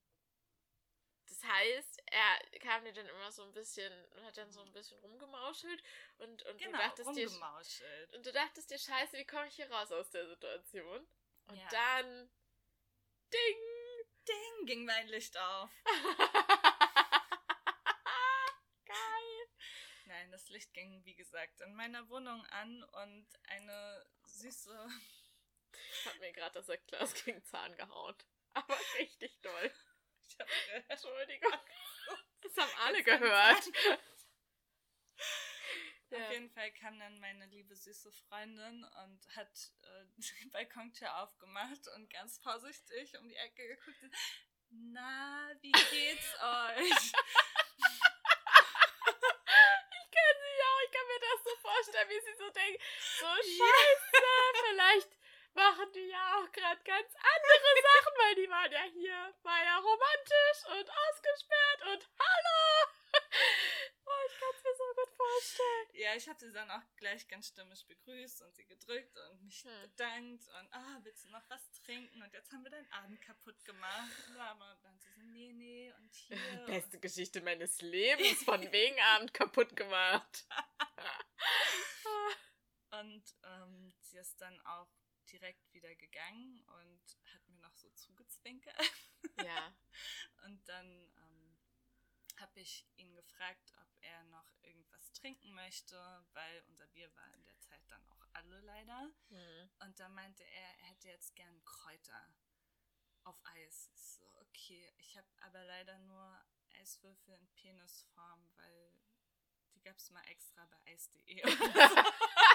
[1.32, 4.70] das heißt, er kam dir dann immer so ein bisschen und hat dann so ein
[4.72, 5.82] bisschen rumgemauschelt
[6.18, 8.12] und, und genau, du dachtest rumgemauschelt.
[8.12, 11.08] dir und du dachtest dir, scheiße, wie komme ich hier raus aus der Situation?
[11.46, 11.68] Und ja.
[11.70, 12.30] dann
[13.32, 13.56] Ding!
[14.28, 15.70] Ding ging mein Licht auf.
[18.84, 19.48] Geil.
[20.04, 24.88] Nein, das Licht ging, wie gesagt, in meiner Wohnung an und eine süße.
[25.92, 28.14] Ich hab mir gerade das Sektglas gegen Zahn gehauen.
[28.52, 29.72] Aber richtig doll.
[30.32, 30.84] Ich hab gehört.
[30.88, 31.52] Entschuldigung.
[32.42, 33.64] Das haben alle gehört.
[36.10, 36.26] Ja.
[36.26, 41.86] Auf jeden Fall kam dann meine liebe süße Freundin und hat äh, die Balkontür aufgemacht
[41.94, 44.14] und ganz vorsichtig um die Ecke geguckt.
[44.70, 46.90] Na, wie geht's euch?
[46.90, 47.12] ich
[50.10, 52.82] kann sie auch, ich kann mir das so vorstellen, wie sie so denkt,
[53.18, 54.10] so scheiße,
[54.68, 55.21] vielleicht
[55.54, 59.78] machen die ja auch gerade ganz andere Sachen, weil die waren ja hier, war ja
[59.78, 62.92] romantisch und ausgesperrt und hallo!
[64.04, 65.88] Oh, ich kann es mir so gut vorstellen.
[65.94, 69.62] Ja, ich habe sie dann auch gleich ganz stimmig begrüßt und sie gedrückt und mich
[69.62, 69.70] hm.
[69.82, 72.20] bedankt und ah, willst du noch was trinken?
[72.20, 74.10] Und jetzt haben wir deinen Abend kaputt gemacht.
[74.38, 76.36] Aber dann sie so, nee, nee, und hier.
[76.66, 80.46] Beste Geschichte meines Lebens, von wegen Abend kaputt gemacht.
[82.90, 84.88] und ähm, sie ist dann auch
[85.30, 88.92] direkt wieder gegangen und hat mir noch so zugezwinkert.
[89.44, 89.74] Ja.
[90.46, 91.58] und dann ähm,
[92.38, 95.96] habe ich ihn gefragt, ob er noch irgendwas trinken möchte,
[96.32, 99.10] weil unser Bier war in der Zeit dann auch alle leider.
[99.30, 99.70] Mhm.
[99.80, 102.34] Und dann meinte er, er hätte jetzt gern Kräuter
[103.24, 103.90] auf Eis.
[103.94, 106.44] Ich so, okay, ich habe aber leider nur
[106.80, 108.92] Eiswürfel in Penisform, weil
[109.74, 111.42] die gab es mal extra bei eis.de.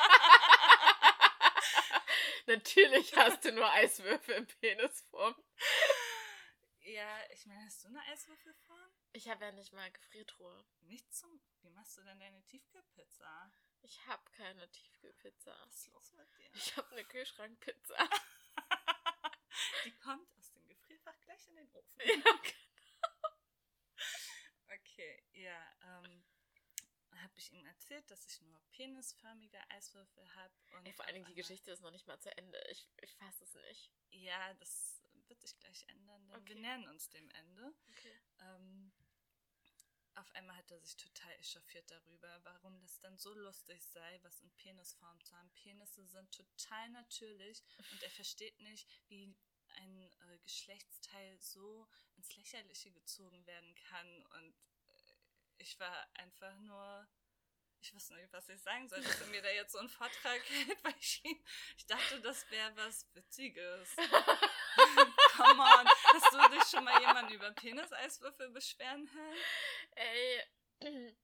[2.48, 5.36] Natürlich hast du nur Eiswürfel in Penisform.
[6.80, 8.90] Ja, ich meine, hast du eine Eiswürfelform?
[9.12, 10.66] Ich habe ja nicht mal Gefriertruhe.
[10.80, 11.42] Nicht zum.
[11.62, 13.52] Wie machst du denn deine Tiefkühlpizza?
[13.82, 15.54] Ich habe keine Tiefkühlpizza.
[15.66, 16.50] Was ist los mit dir?
[16.54, 17.98] Ich habe eine Kühlschrankpizza.
[19.84, 22.00] Die kommt aus dem Gefrierfach gleich in den Ofen.
[22.00, 23.36] Ja, genau.
[24.70, 26.24] Okay, ja, ähm
[27.28, 30.54] habe ich ihm erzählt, dass ich nur penisförmige Eiswürfel habe.
[30.86, 32.58] Ey, vor allen Dingen, die Geschichte ist noch nicht mal zu Ende.
[32.72, 33.92] Ich, ich fasse es nicht.
[34.12, 36.48] Ja, das wird sich gleich ändern, denn okay.
[36.48, 37.74] wir nähern uns dem Ende.
[37.90, 38.22] Okay.
[38.40, 38.94] Ähm,
[40.16, 44.40] auf einmal hat er sich total echauffiert darüber, warum das dann so lustig sei, was
[44.40, 45.52] in Penisform zu haben.
[45.52, 47.62] Penisse sind total natürlich
[47.92, 49.36] und er versteht nicht, wie
[49.76, 54.56] ein äh, Geschlechtsteil so ins Lächerliche gezogen werden kann und
[55.60, 57.08] ich war einfach nur,
[57.88, 60.42] ich wusste nicht, was ich sagen soll, dass er mir da jetzt so einen Vortrag
[60.50, 61.24] hält, weil ich,
[61.78, 63.96] ich dachte, das wäre was Witziges.
[65.36, 69.38] Come on, hast du dich schon mal jemanden über Peniseiswürfel beschweren hören?
[69.96, 71.18] Ey,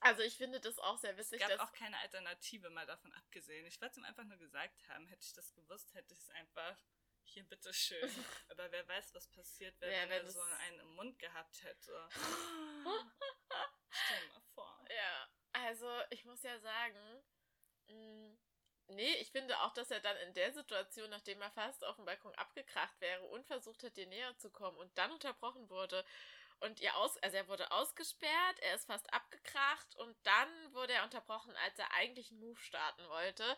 [0.00, 1.40] also ich finde das auch sehr witzig.
[1.40, 3.66] Es gab auch keine Alternative, mal davon abgesehen.
[3.66, 5.06] Ich wollte es ihm einfach nur gesagt haben.
[5.08, 6.76] Hätte ich das gewusst, hätte ich es einfach
[7.24, 7.98] hier bitteschön.
[8.50, 12.08] Aber wer weiß, was passiert wäre, Ja, wenn er so einen im Mund gehabt hätte.
[13.90, 14.84] Stell dir mal vor.
[14.88, 15.31] Ja,
[15.66, 16.98] also ich muss ja sagen,
[17.88, 18.36] mh,
[18.88, 22.04] nee, ich finde auch, dass er dann in der Situation, nachdem er fast auf dem
[22.04, 26.04] Balkon abgekracht wäre und versucht hat, dir näher zu kommen und dann unterbrochen wurde
[26.60, 31.04] und ihr aus, also er wurde ausgesperrt, er ist fast abgekracht und dann wurde er
[31.04, 33.56] unterbrochen, als er eigentlich einen Move starten wollte,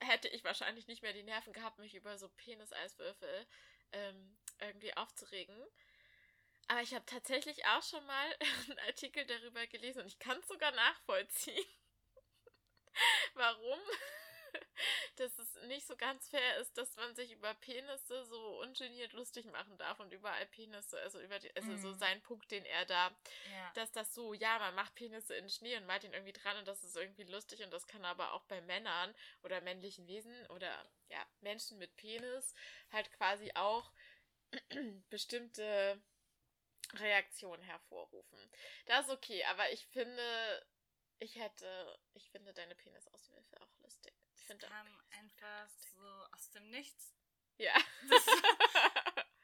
[0.00, 3.46] hätte ich wahrscheinlich nicht mehr die Nerven gehabt, mich über so Peniseiswürfel
[3.92, 5.56] ähm, irgendwie aufzuregen.
[6.68, 8.36] Aber ich habe tatsächlich auch schon mal
[8.70, 11.64] einen Artikel darüber gelesen und ich kann es sogar nachvollziehen,
[13.34, 13.78] warum
[15.16, 19.46] dass es nicht so ganz fair ist, dass man sich über Penisse so ungeniert lustig
[19.46, 21.98] machen darf und überall Penisse, also über die, also so Mhm.
[21.98, 23.08] sein Punkt, den er da,
[23.50, 23.72] Ja.
[23.74, 26.68] dass das so, ja, man macht Penisse in Schnee und malt ihn irgendwie dran und
[26.68, 30.86] das ist irgendwie lustig und das kann aber auch bei Männern oder männlichen Wesen oder
[31.08, 32.54] ja, Menschen mit Penis
[32.92, 33.92] halt quasi auch
[35.10, 36.00] bestimmte
[36.94, 38.50] Reaktionen hervorrufen.
[38.86, 40.66] Das ist okay, aber ich finde,
[41.18, 44.14] ich hätte, ich finde deine Penisauswürfe auch lustig.
[44.36, 45.90] Ich finde kam einfach lustig.
[45.92, 47.14] so aus dem Nichts.
[47.58, 47.74] Ja.
[48.08, 48.26] Das,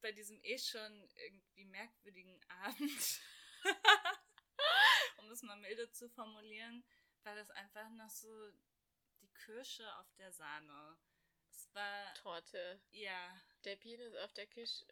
[0.00, 3.20] bei diesem eh schon irgendwie merkwürdigen Abend,
[5.18, 6.84] um es mal milde zu formulieren,
[7.24, 8.50] war das einfach noch so
[9.20, 10.96] die Kirsche auf der Sahne.
[11.50, 12.80] Es war, Torte.
[12.90, 14.84] ja, Der Penis auf der Kisch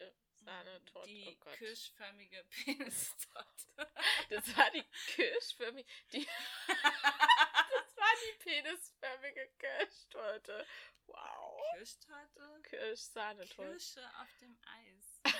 [0.47, 1.09] äh, Sahne Torte.
[1.09, 3.91] die Oh kirschförmige Penistorte.
[4.29, 5.87] Das war die Kirschförmige.
[6.11, 6.25] Die
[6.67, 10.65] das war die penisförmige Kirschtorte.
[11.05, 11.61] Wow.
[11.75, 12.61] Kirschtorte?
[12.63, 13.71] Kirschsahnetorte.
[13.71, 15.21] Kirsche auf dem Eis.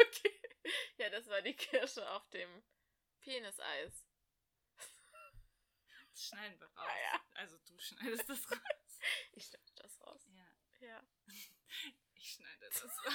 [0.00, 0.40] Okay.
[0.98, 2.62] Ja, das war die Kirsche auf dem
[3.20, 4.06] Peniseis.
[6.12, 6.88] Das schneiden wir raus.
[6.88, 7.20] Ah, ja.
[7.34, 8.98] Also du schneidest das raus.
[9.32, 10.24] Ich schneide das raus.
[10.28, 11.04] Ja, Ja.
[12.14, 13.14] ich schneide das raus.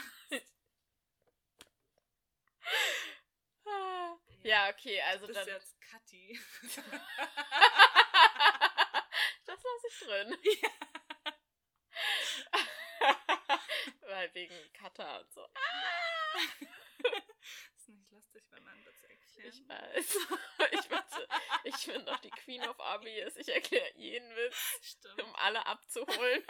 [4.44, 5.46] Ja, okay, also Du dann.
[5.46, 6.38] bist jetzt Kathi.
[9.46, 10.38] das lasse ich drin.
[10.62, 10.70] Ja.
[14.02, 15.48] Weil wegen Cutter und so.
[17.76, 19.54] ist nicht lustig, wenn man das erklärt.
[19.54, 20.18] Ich weiß.
[20.72, 21.28] Ich, wette,
[21.64, 23.36] ich bin doch die Queen of Obvious.
[23.38, 25.22] Ich erkläre jeden Witz, Stimmt.
[25.24, 26.46] um alle abzuholen.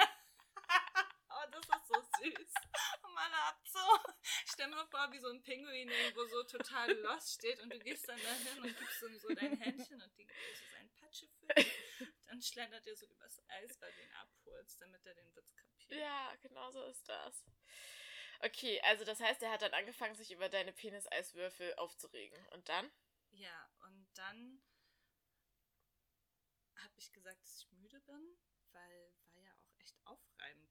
[1.54, 2.54] Das ist so süß.
[3.04, 3.80] Um alle abzu.
[4.46, 8.08] Stell mir vor, wie so ein Pinguin irgendwo so total lost steht und du gehst
[8.08, 11.48] dann dahin und gibst ihm so dein Händchen und die gibt so seinen Patschefüll.
[12.28, 15.92] Dann schlendert er so übers Eis, weil du ihn abholst, damit er den Witz kapiert.
[16.02, 17.46] Ja, genau so ist das.
[18.40, 22.46] Okay, also das heißt, er hat dann angefangen, sich über deine Peniseiswürfel aufzuregen.
[22.48, 22.92] Und dann?
[23.32, 24.62] Ja, und dann
[26.76, 28.38] habe ich gesagt, dass ich müde bin,
[28.72, 30.63] weil war ja auch echt aufreibend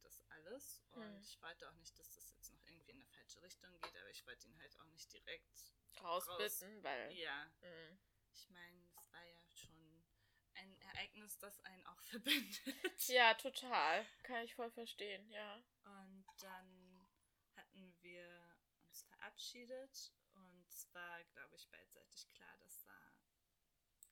[0.46, 0.82] alles.
[0.92, 1.20] Und Hm.
[1.20, 4.10] ich wollte auch nicht, dass das jetzt noch irgendwie in eine falsche Richtung geht, aber
[4.10, 5.74] ich wollte ihn halt auch nicht direkt.
[6.02, 7.12] Rausbitten, weil.
[7.12, 7.98] Ja, Mm.
[8.32, 10.04] ich meine, es war ja schon
[10.54, 13.08] ein Ereignis, das einen auch verbindet.
[13.08, 14.06] Ja, total.
[14.24, 15.62] Kann ich voll verstehen, ja.
[15.84, 17.08] Und dann
[17.56, 23.12] hatten wir uns verabschiedet und es war, glaube ich, beidseitig klar, dass da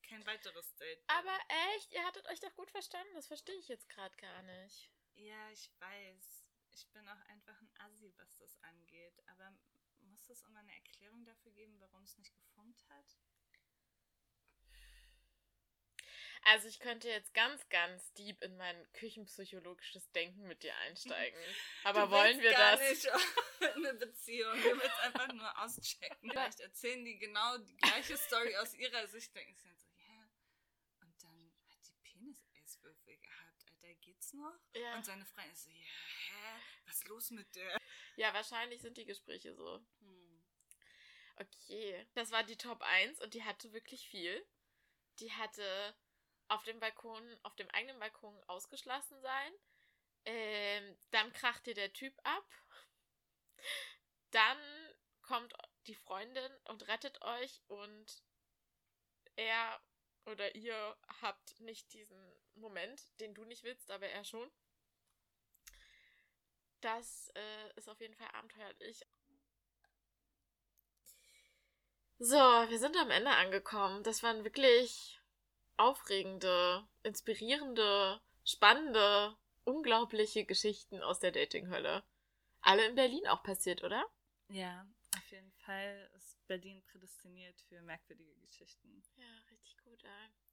[0.02, 1.10] kein weiteres Date wird.
[1.10, 1.38] Aber
[1.74, 3.14] echt, ihr hattet euch doch gut verstanden.
[3.14, 4.90] Das verstehe ich jetzt gerade gar nicht.
[5.20, 6.46] Ja, ich weiß.
[6.72, 9.20] Ich bin auch einfach ein Assi, was das angeht.
[9.26, 9.54] Aber
[10.00, 13.18] muss es immer eine Erklärung dafür geben, warum es nicht gefunkt hat?
[16.44, 21.38] Also ich könnte jetzt ganz, ganz deep in mein küchenpsychologisches Denken mit dir einsteigen.
[21.84, 22.88] Aber wollen wir gar das?
[22.88, 24.56] nicht in eine Beziehung.
[24.62, 26.16] Du willst einfach nur auschecken.
[26.30, 29.34] Vielleicht erzählen die genau die gleiche Story aus ihrer Sicht.
[29.36, 30.30] Denken sie dann so, ja.
[31.02, 33.66] Und dann hat die Penis-Eiswürfel gehabt.
[33.82, 33.94] Alter,
[34.30, 34.54] geht's noch?
[34.74, 34.96] Ja.
[34.96, 36.60] Und seine Freundin ist so, ja, hä?
[36.86, 37.78] Was ist los mit der?
[38.16, 39.84] ja, wahrscheinlich sind die Gespräche so.
[40.00, 40.44] Hm.
[41.36, 42.06] Okay.
[42.14, 44.46] Das war die Top 1 und die hatte wirklich viel.
[45.20, 45.96] Die hatte
[46.48, 49.52] auf dem Balkon, auf dem eigenen Balkon ausgeschlossen sein.
[50.24, 52.46] Ähm, dann kracht dir der Typ ab.
[54.32, 54.58] Dann
[55.22, 55.54] kommt
[55.86, 58.22] die Freundin und rettet euch und
[59.36, 59.80] er
[60.26, 64.50] oder ihr habt nicht diesen Moment, den du nicht willst, aber er schon.
[66.80, 69.06] Das äh, ist auf jeden Fall abenteuerlich.
[72.18, 74.02] So, wir sind am Ende angekommen.
[74.02, 75.20] Das waren wirklich
[75.76, 82.04] aufregende, inspirierende, spannende, unglaubliche Geschichten aus der Datinghölle.
[82.60, 84.04] Alle in Berlin auch passiert, oder?
[84.48, 89.02] Ja, auf jeden Fall ist Berlin prädestiniert für merkwürdige Geschichten.
[89.16, 90.49] Ja, richtig gut, ey.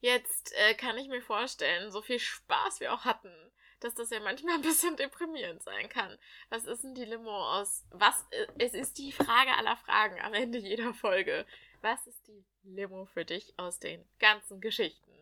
[0.00, 3.32] Jetzt äh, kann ich mir vorstellen, so viel Spaß wir auch hatten,
[3.80, 6.18] dass das ja manchmal ein bisschen deprimierend sein kann.
[6.48, 7.84] Was ist denn die Limo aus?
[7.90, 8.26] Was?
[8.30, 11.46] Äh, es ist die Frage aller Fragen am Ende jeder Folge.
[11.80, 15.12] Was ist die Limo für dich aus den ganzen Geschichten?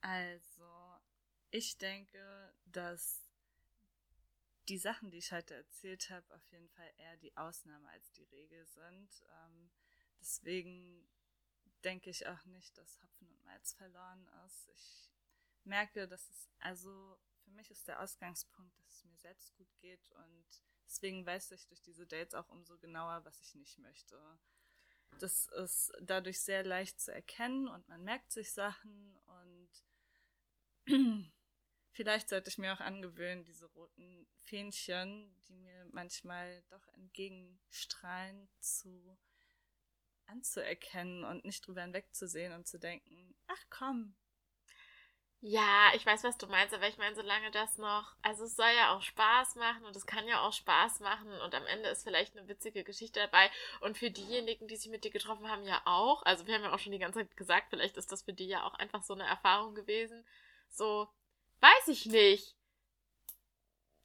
[0.00, 0.64] Also,
[1.50, 3.22] ich denke, dass
[4.68, 8.24] die Sachen, die ich heute erzählt habe, auf jeden Fall eher die Ausnahme als die
[8.24, 9.08] Regel sind.
[9.44, 9.70] Ähm,
[10.20, 11.06] deswegen
[11.84, 14.68] denke ich auch nicht, dass Hopfen und Malz verloren ist.
[14.74, 15.10] Ich
[15.64, 20.10] merke, dass es, also für mich ist der Ausgangspunkt, dass es mir selbst gut geht
[20.12, 20.46] und
[20.86, 24.18] deswegen weiß ich durch diese Dates auch umso genauer, was ich nicht möchte.
[25.18, 29.70] Das ist dadurch sehr leicht zu erkennen und man merkt sich Sachen und
[31.92, 39.18] vielleicht sollte ich mir auch angewöhnen, diese roten Fähnchen, die mir manchmal doch entgegenstrahlen, zu
[40.26, 44.14] anzuerkennen und nicht drüber hinwegzusehen und zu denken, ach komm.
[45.44, 48.70] Ja, ich weiß, was du meinst, aber ich meine, solange das noch, also es soll
[48.76, 52.04] ja auch Spaß machen und es kann ja auch Spaß machen und am Ende ist
[52.04, 53.50] vielleicht eine witzige Geschichte dabei
[53.80, 56.22] und für diejenigen, die sich mit dir getroffen haben, ja auch.
[56.22, 58.46] Also wir haben ja auch schon die ganze Zeit gesagt, vielleicht ist das für die
[58.46, 60.24] ja auch einfach so eine Erfahrung gewesen.
[60.68, 61.08] So,
[61.58, 62.56] weiß ich nicht.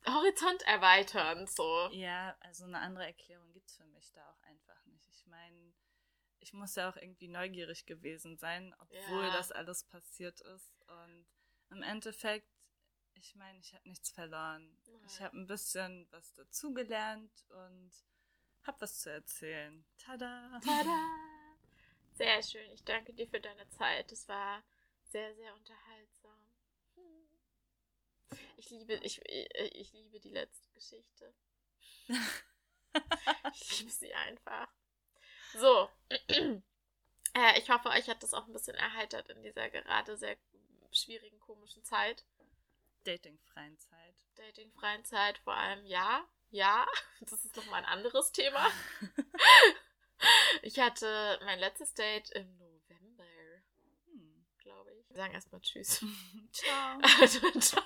[0.08, 1.90] Horizont erweitern, so.
[1.92, 5.08] Ja, also eine andere Erklärung gibt es für mich da auch einfach nicht.
[5.08, 5.67] Ich meine,
[6.48, 9.34] ich muss ja auch irgendwie neugierig gewesen sein, obwohl ja.
[9.34, 10.82] das alles passiert ist.
[10.88, 11.28] Und
[11.72, 12.48] im Endeffekt,
[13.16, 14.78] ich meine, ich habe nichts verloren.
[14.86, 14.94] Ja.
[15.08, 17.92] Ich habe ein bisschen was dazugelernt und
[18.64, 19.86] habe was zu erzählen.
[19.98, 20.62] Tada!
[20.64, 20.98] Tada!
[22.14, 22.72] Sehr schön.
[22.72, 24.10] Ich danke dir für deine Zeit.
[24.14, 24.64] Es war
[25.04, 26.40] sehr, sehr unterhaltsam.
[26.96, 27.28] Hm.
[28.56, 31.36] Ich liebe, ich, ich liebe die letzte Geschichte.
[33.54, 34.68] ich liebe sie einfach.
[35.54, 35.90] So.
[36.30, 40.38] äh, ich hoffe, euch hat das auch ein bisschen erheitert in dieser gerade sehr
[40.92, 42.26] schwierigen, komischen Zeit.
[43.04, 44.16] Datingfreien Zeit.
[44.36, 46.26] Datingfreien Zeit, vor allem ja.
[46.50, 46.88] Ja,
[47.22, 48.68] das ist nochmal ein anderes Thema.
[50.62, 53.26] ich hatte mein letztes Date im November.
[54.06, 54.46] Hm.
[54.60, 55.10] Glaube ich.
[55.10, 56.04] Wir sagen erstmal Tschüss.
[56.52, 57.60] Ciao.
[57.60, 57.84] Ciao.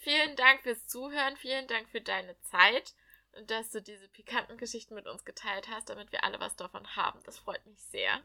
[0.00, 1.36] vielen Dank fürs Zuhören.
[1.36, 2.94] Vielen Dank für deine Zeit
[3.46, 7.20] dass du diese pikanten Geschichten mit uns geteilt hast, damit wir alle was davon haben.
[7.24, 8.22] Das freut mich sehr.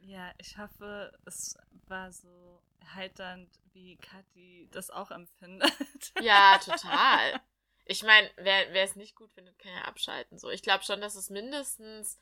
[0.00, 1.56] Ja, ich hoffe, es
[1.88, 5.72] war so erheiternd, wie Kathi das auch empfindet.
[6.20, 7.40] Ja, total.
[7.84, 10.38] Ich meine, wer, wer es nicht gut findet, kann ja abschalten.
[10.38, 12.18] So, ich glaube schon, dass es mindestens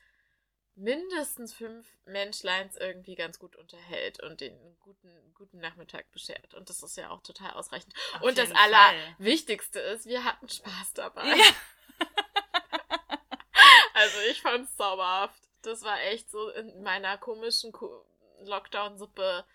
[0.75, 6.53] mindestens fünf Menschleins irgendwie ganz gut unterhält und den guten, guten Nachmittag beschert.
[6.53, 7.93] Und das ist ja auch total ausreichend.
[8.15, 11.25] Auf und das Allerwichtigste ist, wir hatten Spaß dabei.
[11.27, 11.45] Ja.
[13.95, 15.41] Also ich fand's zauberhaft.
[15.61, 17.71] Das war echt so in meiner komischen
[18.43, 19.45] Lockdown-Suppe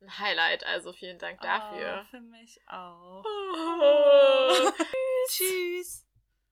[0.00, 0.64] ein Highlight.
[0.64, 2.04] Also vielen Dank dafür.
[2.04, 3.24] Oh, für mich auch.
[3.24, 4.70] Oh.
[5.28, 6.07] Tschüss.